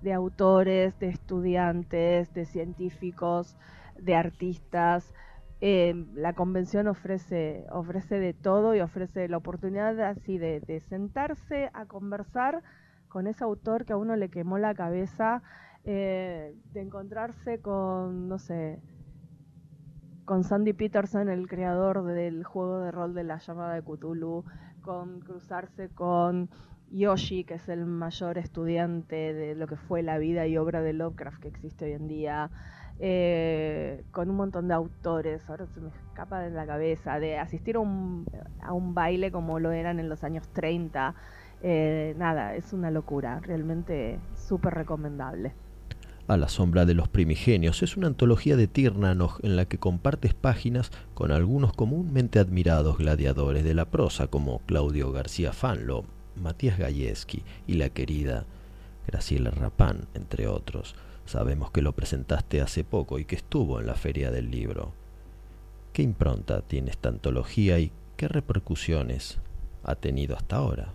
[0.00, 3.56] de autores, de estudiantes, de científicos,
[3.98, 5.12] de artistas.
[5.60, 11.86] Eh, la convención ofrece, ofrece de todo y ofrece la oportunidad así de, sentarse a
[11.86, 12.62] conversar
[13.08, 15.42] con ese autor que a uno le quemó la cabeza,
[15.84, 18.80] eh, de encontrarse con, no sé,
[20.28, 24.44] con Sandy Peterson, el creador del juego de rol de la llamada de Cthulhu,
[24.82, 26.50] con cruzarse con
[26.90, 30.92] Yoshi, que es el mayor estudiante de lo que fue la vida y obra de
[30.92, 32.50] Lovecraft que existe hoy en día,
[32.98, 37.76] eh, con un montón de autores, ahora se me escapa de la cabeza, de asistir
[37.76, 38.26] a un,
[38.92, 41.14] baile como lo eran en los años 30.
[41.62, 45.54] Eh, nada, es una locura, realmente súper recomendable.
[46.28, 50.34] A la sombra de los primigenios es una antología de Tirnanog en la que compartes
[50.34, 56.04] páginas con algunos comúnmente admirados gladiadores de la prosa como Claudio García Fanlo,
[56.36, 58.44] Matías Gajewski y la querida
[59.06, 60.96] Graciela Rapán, entre otros.
[61.24, 64.92] Sabemos que lo presentaste hace poco y que estuvo en la Feria del Libro.
[65.94, 69.38] ¿Qué impronta tiene esta antología y qué repercusiones
[69.82, 70.92] ha tenido hasta ahora?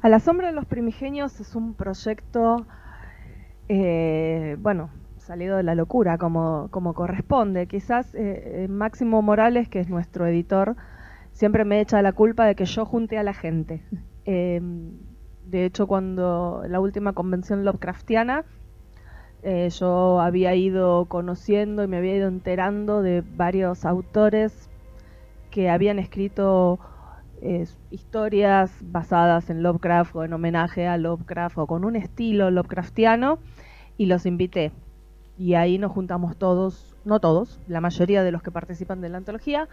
[0.00, 2.66] A la sombra de los primigenios es un proyecto,
[3.68, 7.66] eh, bueno, salido de la locura, como, corresponde.
[7.66, 10.76] Quizás eh, eh, Máximo Morales, que es nuestro editor,
[11.32, 13.82] siempre me echa la culpa de que yo junte a la gente.
[14.24, 18.44] de hecho, cuando la última convención Lovecraftiana,
[19.44, 24.70] eh, yo había ido conociendo y me había ido enterando de varios autores
[25.50, 26.78] que habían escrito
[27.42, 33.38] eh, historias basadas en Lovecraft o en homenaje a Lovecraft o con un estilo Lovecraftiano
[33.98, 34.72] y los invité.
[35.36, 39.18] Y ahí nos juntamos todos, no todos, la mayoría de los que participan de la
[39.18, 39.68] antología,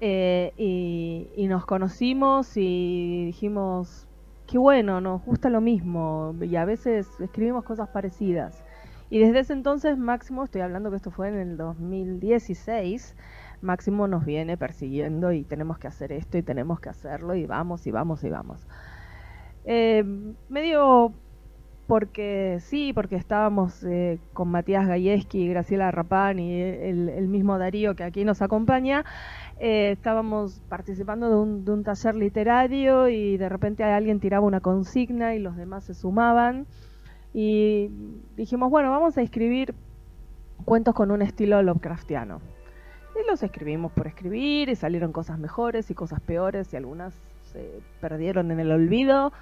[0.00, 4.06] eh, y, y, nos conocimos y dijimos,
[4.48, 8.62] qué bueno, nos gusta lo mismo y a veces escribimos cosas parecidas
[9.10, 13.16] Y desde ese entonces Máximo, estoy hablando que esto fue en el 2016,
[13.60, 17.86] Máximo nos viene persiguiendo y tenemos que hacer esto y tenemos que hacerlo y vamos
[17.86, 18.66] y vamos y vamos.
[19.64, 20.04] Eh,
[20.48, 21.12] medio
[21.88, 27.96] porque sí, porque estábamos eh, con Matías Gayeski, Graciela Rapán y el, el mismo Darío
[27.96, 29.06] que aquí nos acompaña,
[29.58, 34.60] eh, estábamos participando de un, de un taller literario y de repente alguien tiraba una
[34.60, 36.66] consigna y los demás se sumaban
[37.32, 37.90] y
[38.36, 39.74] dijimos, bueno, vamos a escribir
[40.66, 42.40] cuentos con un estilo Lovecraftiano.
[43.20, 47.14] Y los escribimos por escribir y salieron cosas mejores y cosas peores y algunas
[47.52, 49.32] se perdieron en el olvido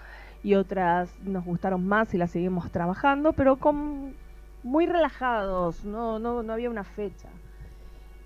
[0.43, 4.15] y otras nos gustaron más y las seguimos trabajando, pero con
[4.63, 7.29] muy relajados, no, no, no había una fecha.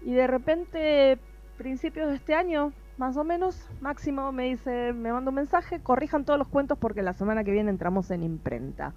[0.03, 1.19] Y de repente,
[1.59, 6.25] principios de este año, más o menos, Máximo me dice, me manda un mensaje, corrijan
[6.25, 8.95] todos los cuentos porque la semana que viene entramos en imprenta.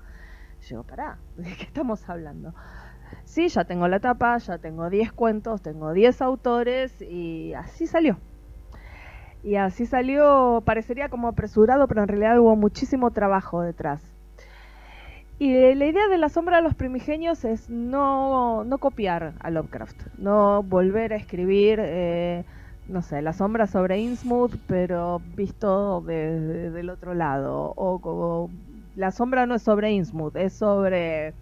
[0.67, 2.53] Yo pará, ¿de qué estamos hablando?
[3.23, 8.21] Sí, ya tengo la tapa, ya tengo 10 cuentos, tengo 10 autores y así salió.
[9.43, 14.01] Y así salió, parecería como apresurado, pero en realidad hubo muchísimo trabajo detrás.
[15.39, 20.03] Y la idea de la sombra de los primigenios es no, no copiar a Lovecraft,
[20.17, 22.45] no volver a escribir, eh,
[22.85, 27.73] no sé, la sombra sobre Innsmouth, pero visto de- de- del otro lado.
[27.75, 28.51] O como
[28.93, 31.35] la sombra no es sobre Innsmouth, es sobre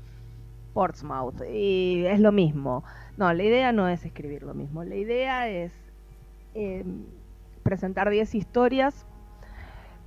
[0.73, 1.41] Portsmouth.
[1.51, 2.83] Y es lo mismo.
[3.17, 4.83] No, la idea no es escribir lo mismo.
[4.83, 5.71] La idea es
[6.53, 6.83] eh,
[7.63, 9.05] presentar 10 historias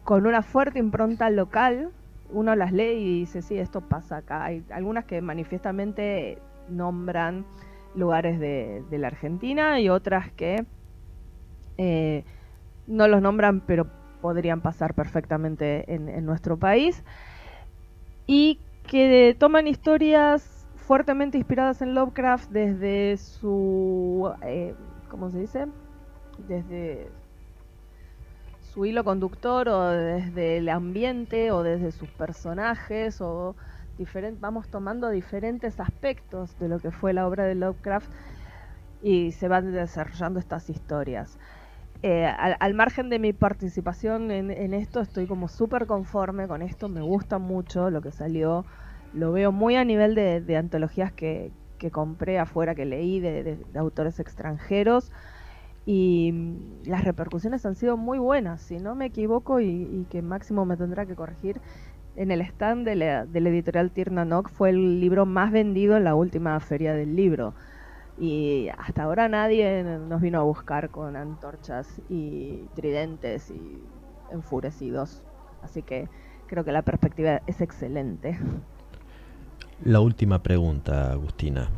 [0.04, 1.90] con una fuerte impronta local.
[2.30, 4.44] Uno las lee y dice, sí, esto pasa acá.
[4.44, 6.38] Hay algunas que manifiestamente
[6.68, 7.44] nombran
[7.94, 10.64] lugares de, la Argentina y otras que
[11.78, 12.24] eh,
[12.86, 13.86] no los nombran, pero
[14.20, 17.04] podrían pasar perfectamente en, en nuestro país.
[18.26, 20.53] Y que toman historias
[20.86, 24.74] fuertemente inspiradas en Lovecraft desde su, eh,
[25.08, 25.66] ¿cómo se dice?
[26.46, 27.08] Desde
[28.60, 33.54] su hilo conductor o desde el ambiente o desde sus personajes o
[34.40, 38.10] vamos tomando diferentes aspectos de lo que fue la obra de Lovecraft
[39.02, 41.38] y se van desarrollando estas historias.
[42.02, 46.60] Eh, al, al margen de mi participación en, en esto, estoy como súper conforme con
[46.60, 48.66] esto, me gusta mucho lo que salió,
[49.14, 51.52] lo veo muy a nivel de, antologías que,
[51.92, 55.12] compré afuera, que leí de, autores extranjeros
[55.84, 60.64] y mm, las repercusiones han sido muy buenas, si no me equivoco y, que Máximo
[60.64, 61.60] me tendrá que corregir,
[62.16, 66.58] en el stand de la, editorial Tirnanok fue el libro más vendido en la última
[66.60, 67.54] feria del libro.
[68.16, 73.82] Y hasta ahora nadie nos vino a buscar con antorchas y tridentes y
[74.30, 75.24] enfurecidos.
[75.62, 76.08] Así que
[76.46, 78.38] creo que la perspectiva es excelente.
[79.82, 81.68] La última pregunta, Agustina.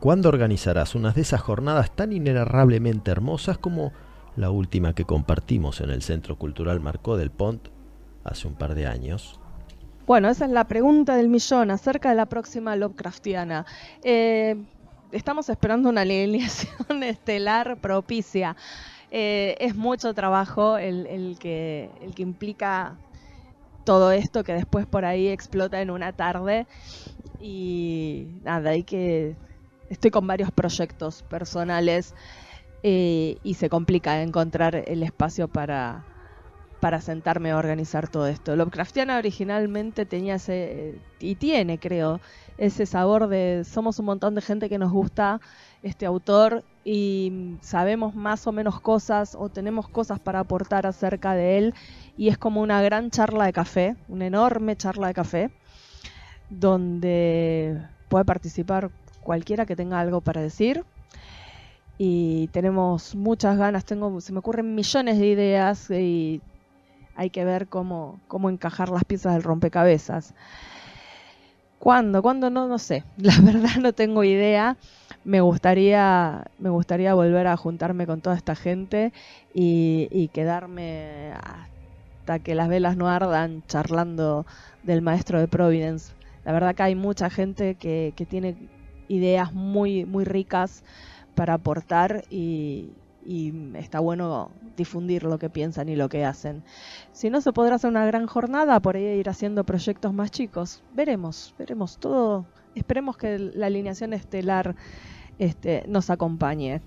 [0.00, 3.92] ¿Cuándo organizarás unas de esas jornadas tan inenarrablemente hermosas como
[4.36, 7.68] la última que compartimos en el Centro Cultural Marcó del Pont
[8.24, 9.40] hace un par de años?
[10.06, 13.66] Bueno, esa es la pregunta del millón acerca de la próxima Lovecraftiana.
[14.04, 14.56] Eh,
[15.10, 18.56] estamos esperando una alineación estelar propicia.
[19.10, 22.96] Eh, es mucho trabajo el que, el que implica
[23.86, 26.66] todo esto que después por ahí explota en una tarde.
[27.40, 29.36] Y nada, hay que.
[29.88, 32.14] Estoy con varios proyectos personales
[32.82, 36.04] eh, y se complica encontrar el espacio para,
[36.80, 38.56] para sentarme a organizar todo esto.
[38.56, 42.20] Lovecraftiana originalmente tenía ese, y tiene creo,
[42.58, 45.40] ese sabor de somos un montón de gente que nos gusta
[45.84, 51.58] este autor y sabemos más o menos cosas o tenemos cosas para aportar acerca de
[51.58, 51.74] él
[52.16, 55.50] y es como una gran charla de café, una enorme charla de café
[56.48, 60.84] donde puede participar cualquiera que tenga algo para decir
[61.98, 66.40] y tenemos muchas ganas, tengo, se me ocurren millones de ideas y
[67.16, 70.34] hay que ver cómo, cómo encajar las piezas del rompecabezas.
[71.80, 72.22] ¿Cuándo?
[72.22, 72.48] ¿Cuándo?
[72.48, 73.02] No, no sé.
[73.16, 74.76] La verdad no tengo idea.
[75.26, 79.12] Me gustaría, me gustaría volver a juntarme con toda esta gente
[79.52, 84.46] y, quedarme hasta que las velas no ardan charlando
[84.84, 86.12] del maestro de Providence.
[86.44, 88.54] La verdad que hay mucha gente que, que tiene
[89.08, 90.84] ideas muy, muy ricas
[91.34, 92.92] para aportar y,
[93.24, 96.62] y está bueno difundir lo que piensan y lo que hacen.
[97.10, 100.84] Si no se podrá hacer una gran jornada, por ahí ir haciendo proyectos más chicos.
[100.94, 102.46] Veremos, veremos todo.
[102.76, 104.76] Esperemos que la alineación estelar
[105.38, 106.82] este, nos acompañe.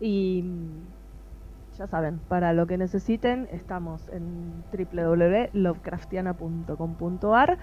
[0.00, 7.58] Y mm, ya saben, para lo que necesiten, estamos en www.lovecraftiana.com.ar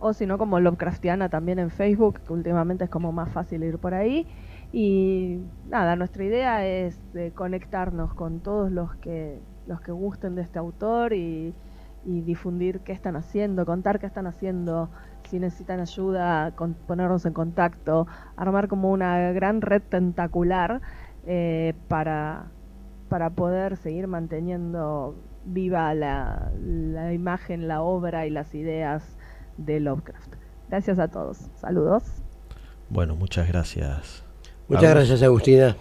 [0.00, 3.78] o si no como Lovecraftiana también en Facebook, que últimamente es como más fácil ir
[3.78, 4.26] por ahí.
[4.72, 10.42] Y nada, nuestra idea es de conectarnos con todos los que, los que gusten de
[10.42, 11.54] este autor y
[12.04, 14.88] difundir qué están haciendo, contar qué están haciendo,
[15.28, 18.06] si necesitan ayuda, con, ponernos en contacto,
[18.36, 20.80] armar como una gran red tentacular
[21.26, 22.46] eh, para,
[23.08, 25.14] para poder seguir manteniendo
[25.44, 29.16] viva la, la imagen, la obra y las ideas
[29.56, 30.34] de Lovecraft.
[30.68, 31.38] Gracias a todos.
[31.56, 32.04] Saludos.
[32.90, 34.24] Bueno, muchas gracias.
[34.68, 34.94] Muchas Agus.
[34.94, 35.76] gracias, Agustina.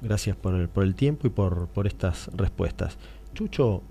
[0.00, 2.98] Gracias por el, por el tiempo y por, por estas respuestas.
[3.34, 3.82] Chucho,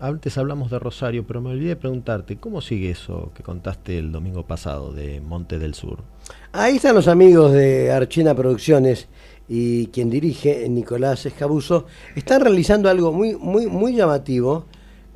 [0.00, 4.46] antes hablamos de Rosario, pero me olvidé preguntarte, ¿cómo sigue eso que contaste el domingo
[4.46, 5.98] pasado de Monte del Sur?
[6.52, 9.08] Ahí están los amigos de Archena Producciones
[9.48, 14.66] y quien dirige, Nicolás Escabuso, están realizando algo muy, muy, muy llamativo.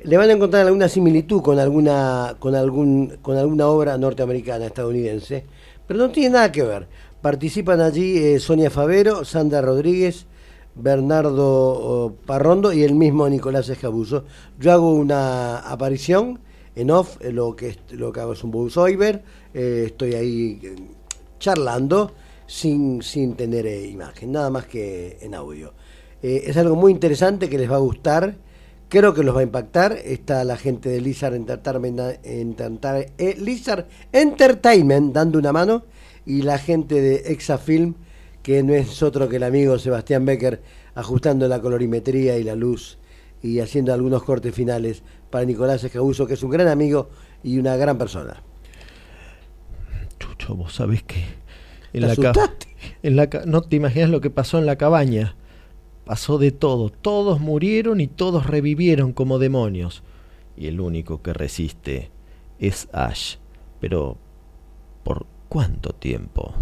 [0.03, 5.45] Le van a encontrar alguna similitud con alguna, con algún, con alguna obra norteamericana, estadounidense,
[5.85, 6.87] pero no tiene nada que ver.
[7.21, 10.25] Participan allí eh, Sonia Favero, Sandra Rodríguez,
[10.75, 14.25] Bernardo oh, Parrondo y el mismo Nicolás Escabuso.
[14.59, 16.39] Yo hago una aparición
[16.75, 19.23] en off, eh, lo que, lo que hago es un voiceover,
[19.53, 20.75] eh, estoy ahí eh,
[21.39, 22.11] charlando
[22.47, 25.73] sin, sin tener imagen, nada más que en audio.
[26.21, 28.37] Es algo muy interesante que les va a gustar,
[28.89, 29.93] creo que los va a impactar.
[29.93, 31.33] Está la gente de Lizard
[33.39, 35.83] Lizard Entertainment dando una mano
[36.23, 37.95] y la gente de Exafilm,
[38.43, 40.61] que no es otro que el amigo Sebastián Becker,
[40.95, 42.97] ajustando la colorimetría y la luz
[43.41, 47.09] y haciendo algunos cortes finales para Nicolás Escabuso, que es un gran amigo
[47.43, 48.41] y una gran persona.
[50.19, 51.23] Chucho, vos sabés que
[51.93, 52.03] en
[53.03, 55.35] en la no te imaginas lo que pasó en la cabaña.
[56.05, 60.03] Pasó de todo, todos murieron y todos revivieron como demonios.
[60.57, 62.11] Y el único que resiste
[62.59, 63.37] es Ash.
[63.79, 64.17] Pero
[65.03, 66.53] ¿por cuánto tiempo?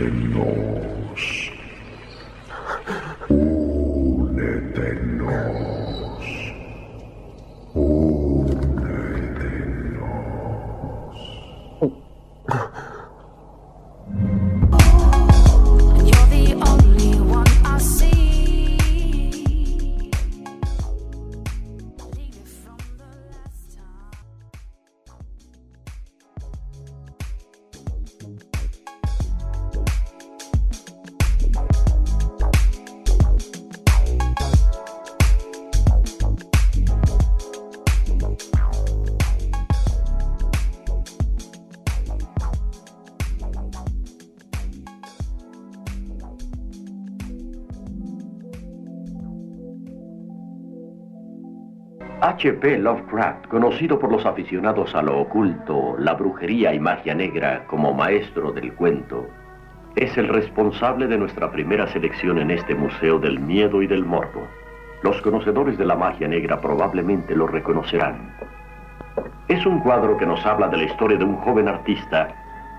[0.00, 0.79] Únetenos.
[52.22, 52.78] H.P.
[52.78, 58.52] Lovecraft, conocido por los aficionados a lo oculto, la brujería y magia negra como maestro
[58.52, 59.26] del cuento,
[59.96, 64.46] es el responsable de nuestra primera selección en este Museo del Miedo y del Morbo.
[65.02, 68.36] Los conocedores de la magia negra probablemente lo reconocerán.
[69.48, 72.34] Es un cuadro que nos habla de la historia de un joven artista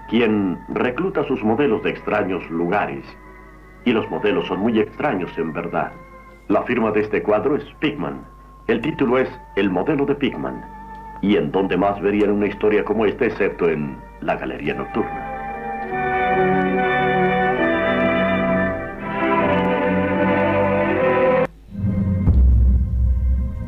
[0.07, 3.05] quien recluta sus modelos de extraños lugares.
[3.85, 5.91] Y los modelos son muy extraños en verdad.
[6.47, 8.30] La firma de este cuadro es Pigman.
[8.72, 9.27] El título es
[9.57, 10.64] El modelo de Pigman.
[11.22, 15.27] ¿Y en dónde más verían una historia como esta excepto en la Galería Nocturna?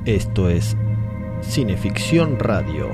[0.06, 0.78] Esto es
[1.42, 2.88] Cineficción Radio.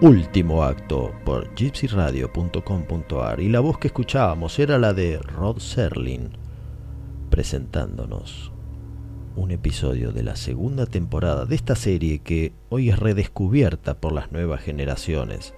[0.00, 6.30] Último acto por gypsyradio.com.ar y la voz que escuchábamos era la de Rod Serling
[7.30, 8.57] presentándonos
[9.38, 14.32] un episodio de la segunda temporada de esta serie que hoy es redescubierta por las
[14.32, 15.54] nuevas generaciones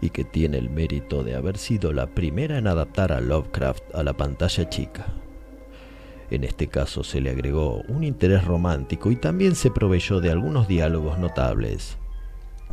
[0.00, 4.04] y que tiene el mérito de haber sido la primera en adaptar a Lovecraft a
[4.04, 5.06] la pantalla chica.
[6.30, 10.68] En este caso se le agregó un interés romántico y también se proveyó de algunos
[10.68, 11.98] diálogos notables,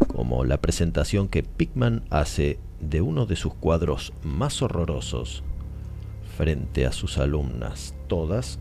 [0.08, 5.44] como la presentación que Pickman hace de uno de sus cuadros más horrorosos
[6.38, 8.60] frente a sus alumnas, todas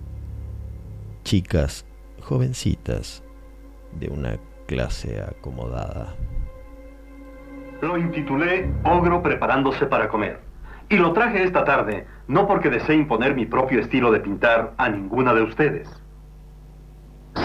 [1.25, 1.87] chicas
[2.21, 3.25] jovencitas
[3.99, 4.37] de una
[4.67, 6.15] clase acomodada.
[7.81, 10.41] Lo intitulé Ogro preparándose para comer.
[10.89, 14.89] Y lo traje esta tarde, no porque desee imponer mi propio estilo de pintar a
[14.91, 15.89] ninguna de ustedes,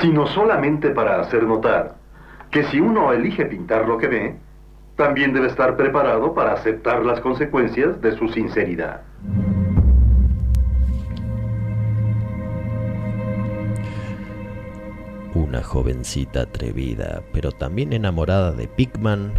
[0.01, 1.95] sino solamente para hacer notar
[2.51, 4.35] que si uno elige pintar lo que ve,
[4.97, 9.01] también debe estar preparado para aceptar las consecuencias de su sinceridad.
[15.49, 19.33] Una jovencita atrevida, pero también enamorada de Pickman,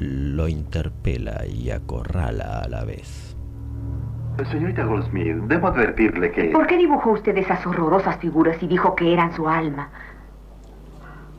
[0.00, 3.36] lo interpela y acorrala a la vez.
[4.50, 6.46] Señorita Goldsmith, debo advertirle que...
[6.46, 9.88] ¿Por qué dibujó usted esas horrorosas figuras y dijo que eran su alma?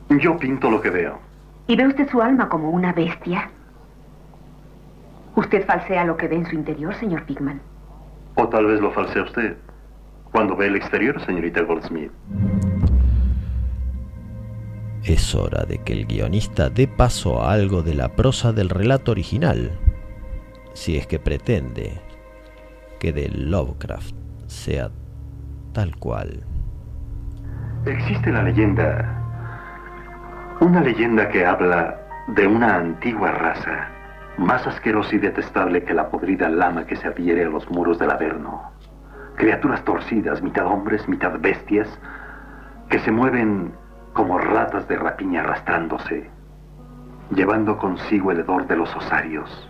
[0.08, 1.18] Yo pinto lo que veo.
[1.66, 3.50] ¿Y ve usted su alma como una bestia?
[5.36, 7.60] ¿Usted falsea lo que ve en su interior, señor Pigman?
[8.36, 9.58] O tal vez lo falsea usted.
[10.32, 12.10] Cuando ve el exterior, señorita Goldsmith.
[15.04, 19.12] Es hora de que el guionista dé paso a algo de la prosa del relato
[19.12, 19.70] original,
[20.74, 22.00] si es que pretende
[22.98, 24.14] que de Lovecraft
[24.46, 24.90] sea
[25.72, 26.44] tal cual.
[27.86, 29.16] Existe la leyenda,
[30.60, 31.98] una leyenda que habla
[32.28, 33.88] de una antigua raza,
[34.36, 38.10] más asquerosa y detestable que la podrida lama que se adhiere a los muros del
[38.10, 38.70] Averno.
[39.36, 41.88] Criaturas torcidas, mitad hombres, mitad bestias,
[42.90, 43.72] que se mueven
[44.12, 46.30] como ratas de rapiña arrastrándose,
[47.34, 49.68] llevando consigo el hedor de los osarios.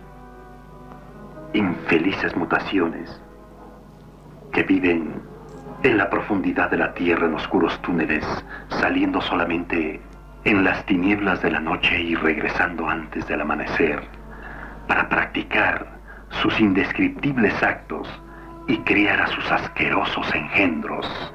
[1.53, 3.21] Infelices mutaciones
[4.51, 5.21] que viven
[5.83, 8.25] en la profundidad de la tierra en oscuros túneles,
[8.69, 10.01] saliendo solamente
[10.43, 14.01] en las tinieblas de la noche y regresando antes del amanecer,
[14.87, 15.87] para practicar
[16.41, 18.07] sus indescriptibles actos
[18.67, 21.33] y criar a sus asquerosos engendros,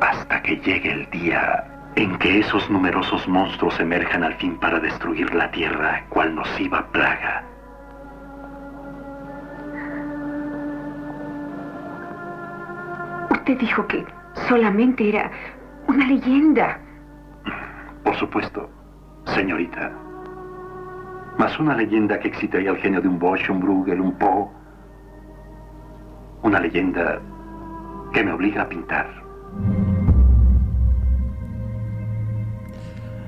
[0.00, 5.32] hasta que llegue el día en que esos numerosos monstruos emerjan al fin para destruir
[5.34, 7.44] la tierra cual nociva plaga.
[13.30, 14.04] Usted dijo que
[14.48, 15.30] solamente era
[15.86, 16.80] una leyenda.
[18.02, 18.68] Por supuesto,
[19.26, 19.92] señorita.
[21.38, 24.48] Más una leyenda que excitaría al genio de un Bosch, un Bruegel, un Poe.
[26.42, 27.20] Una leyenda
[28.12, 29.06] que me obliga a pintar.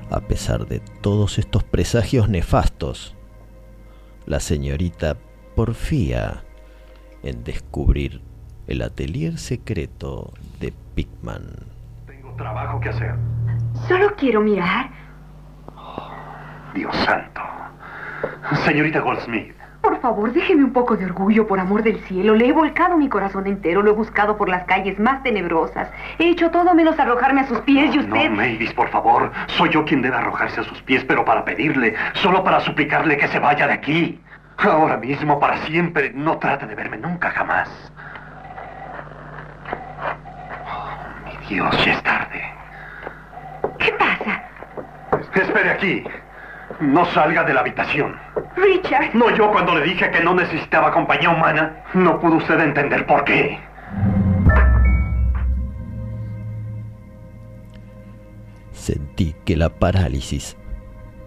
[0.09, 3.15] A pesar de todos estos presagios nefastos,
[4.25, 5.17] la señorita
[5.55, 6.43] porfía
[7.23, 8.21] en descubrir
[8.67, 11.43] el atelier secreto de Pickman.
[12.05, 13.15] Tengo trabajo que hacer.
[13.87, 14.91] Solo quiero mirar.
[16.73, 17.41] Dios santo.
[18.65, 22.35] Señorita Goldsmith, Por favor, déjeme un poco de orgullo, por amor del cielo.
[22.35, 25.89] Le he volcado mi corazón entero, lo he buscado por las calles más tenebrosas.
[26.19, 28.29] He hecho todo menos arrojarme a sus pies y usted...
[28.29, 29.31] no, Mavis, por favor.
[29.47, 33.27] Soy yo quien debe arrojarse a sus pies, pero para pedirle, solo para suplicarle que
[33.27, 34.21] se vaya de aquí.
[34.57, 36.11] Ahora mismo, para siempre.
[36.13, 37.69] No trate de verme nunca, jamás.
[40.65, 42.41] Oh, mi Dios, ya es tarde.
[43.77, 44.43] ¿Qué pasa?
[45.33, 46.03] Espere aquí.
[46.79, 48.15] No salga de la habitación.
[48.55, 49.15] Richard.
[49.15, 51.83] No yo cuando le dije que no necesitaba compañía humana.
[51.93, 53.59] No pudo usted entender por qué.
[58.71, 60.55] Sentí que la parálisis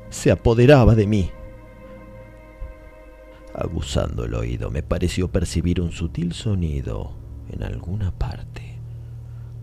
[0.08, 1.30] se apoderaba de mí.
[3.54, 7.16] Aguzando el oído, me pareció percibir un sutil sonido
[7.50, 8.78] en alguna parte,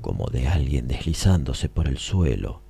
[0.02, 2.62] como de alguien deslizándose por el suelo,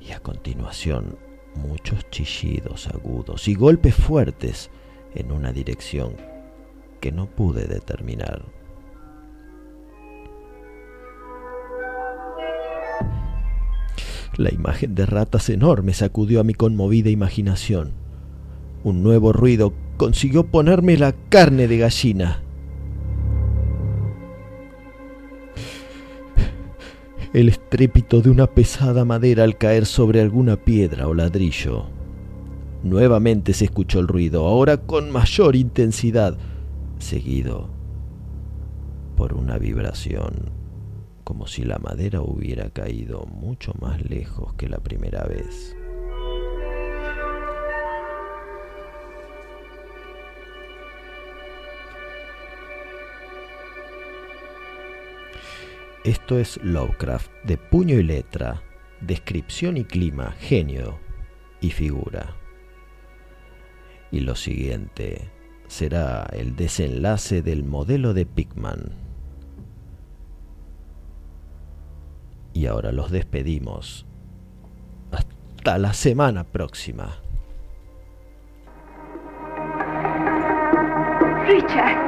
[0.00, 1.16] y a continuación
[1.56, 4.70] muchos chillidos agudos y golpes fuertes
[5.14, 6.14] en una dirección
[7.00, 8.42] que no pude determinar.
[14.36, 17.92] La imagen de ratas enormes sacudió a mi conmovida imaginación.
[18.84, 22.42] Un nuevo ruido consiguió ponerme la carne de gallina.
[27.36, 31.84] El estrépito de una pesada madera al caer sobre alguna piedra o ladrillo.
[32.82, 36.38] Nuevamente se escuchó el ruido, ahora con mayor intensidad,
[36.98, 37.68] seguido
[39.16, 40.50] por una vibración,
[41.24, 45.75] como si la madera hubiera caído mucho más lejos que la primera vez.
[56.06, 58.62] Esto es Lovecraft, de puño y letra,
[59.00, 61.00] descripción y clima, genio
[61.60, 62.36] y figura.
[64.12, 65.28] Y lo siguiente
[65.66, 68.92] será el desenlace del modelo de Pickman.
[72.52, 74.06] Y ahora los despedimos.
[75.10, 77.16] Hasta la semana próxima.
[81.48, 82.05] Richard.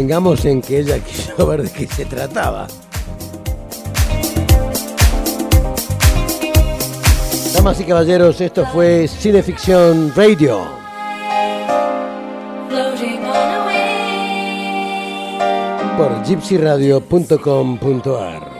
[0.00, 2.66] Convengamos en que ella quiso ver de qué se trataba.
[7.52, 10.64] Damas y caballeros, esto fue Cineficción Radio.
[15.98, 18.50] Por gypsyradio.com.ar.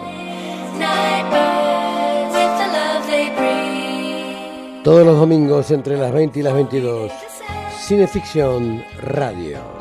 [4.84, 7.10] Todos los domingos entre las 20 y las 22.
[7.78, 9.79] Cineficción Radio.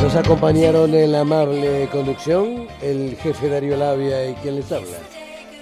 [0.00, 4.98] Nos acompañaron en la amable conducción el jefe Darío Labia y quien les habla.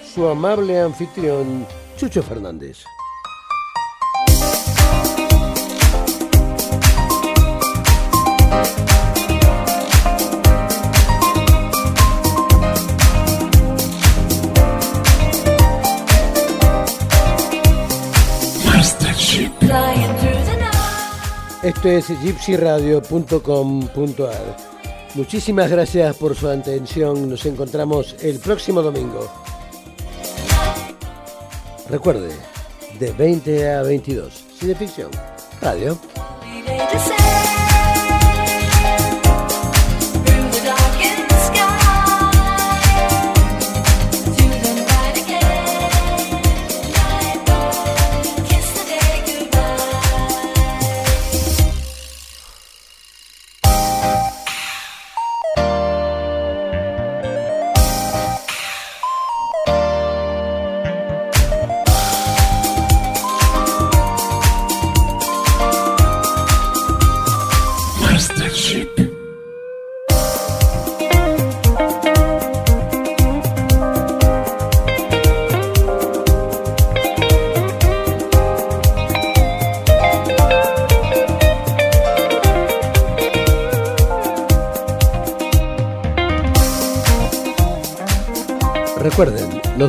[0.03, 1.65] Su amable anfitrión,
[1.97, 2.83] Chucho Fernández.
[21.63, 24.57] Esto es gypsyradio.com.ar.
[25.15, 27.29] Muchísimas gracias por su atención.
[27.29, 29.31] Nos encontramos el próximo domingo.
[31.89, 32.35] Recuerde,
[32.99, 34.43] de 20 a 22.
[34.59, 35.09] Cineficción.
[35.61, 35.97] Radio.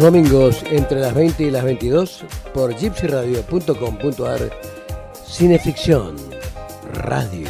[0.04, 4.50] Domingos entre las 20 y las 22 por gypsyradio.com.ar.
[5.26, 6.16] Cineficción.
[6.92, 7.43] Radio.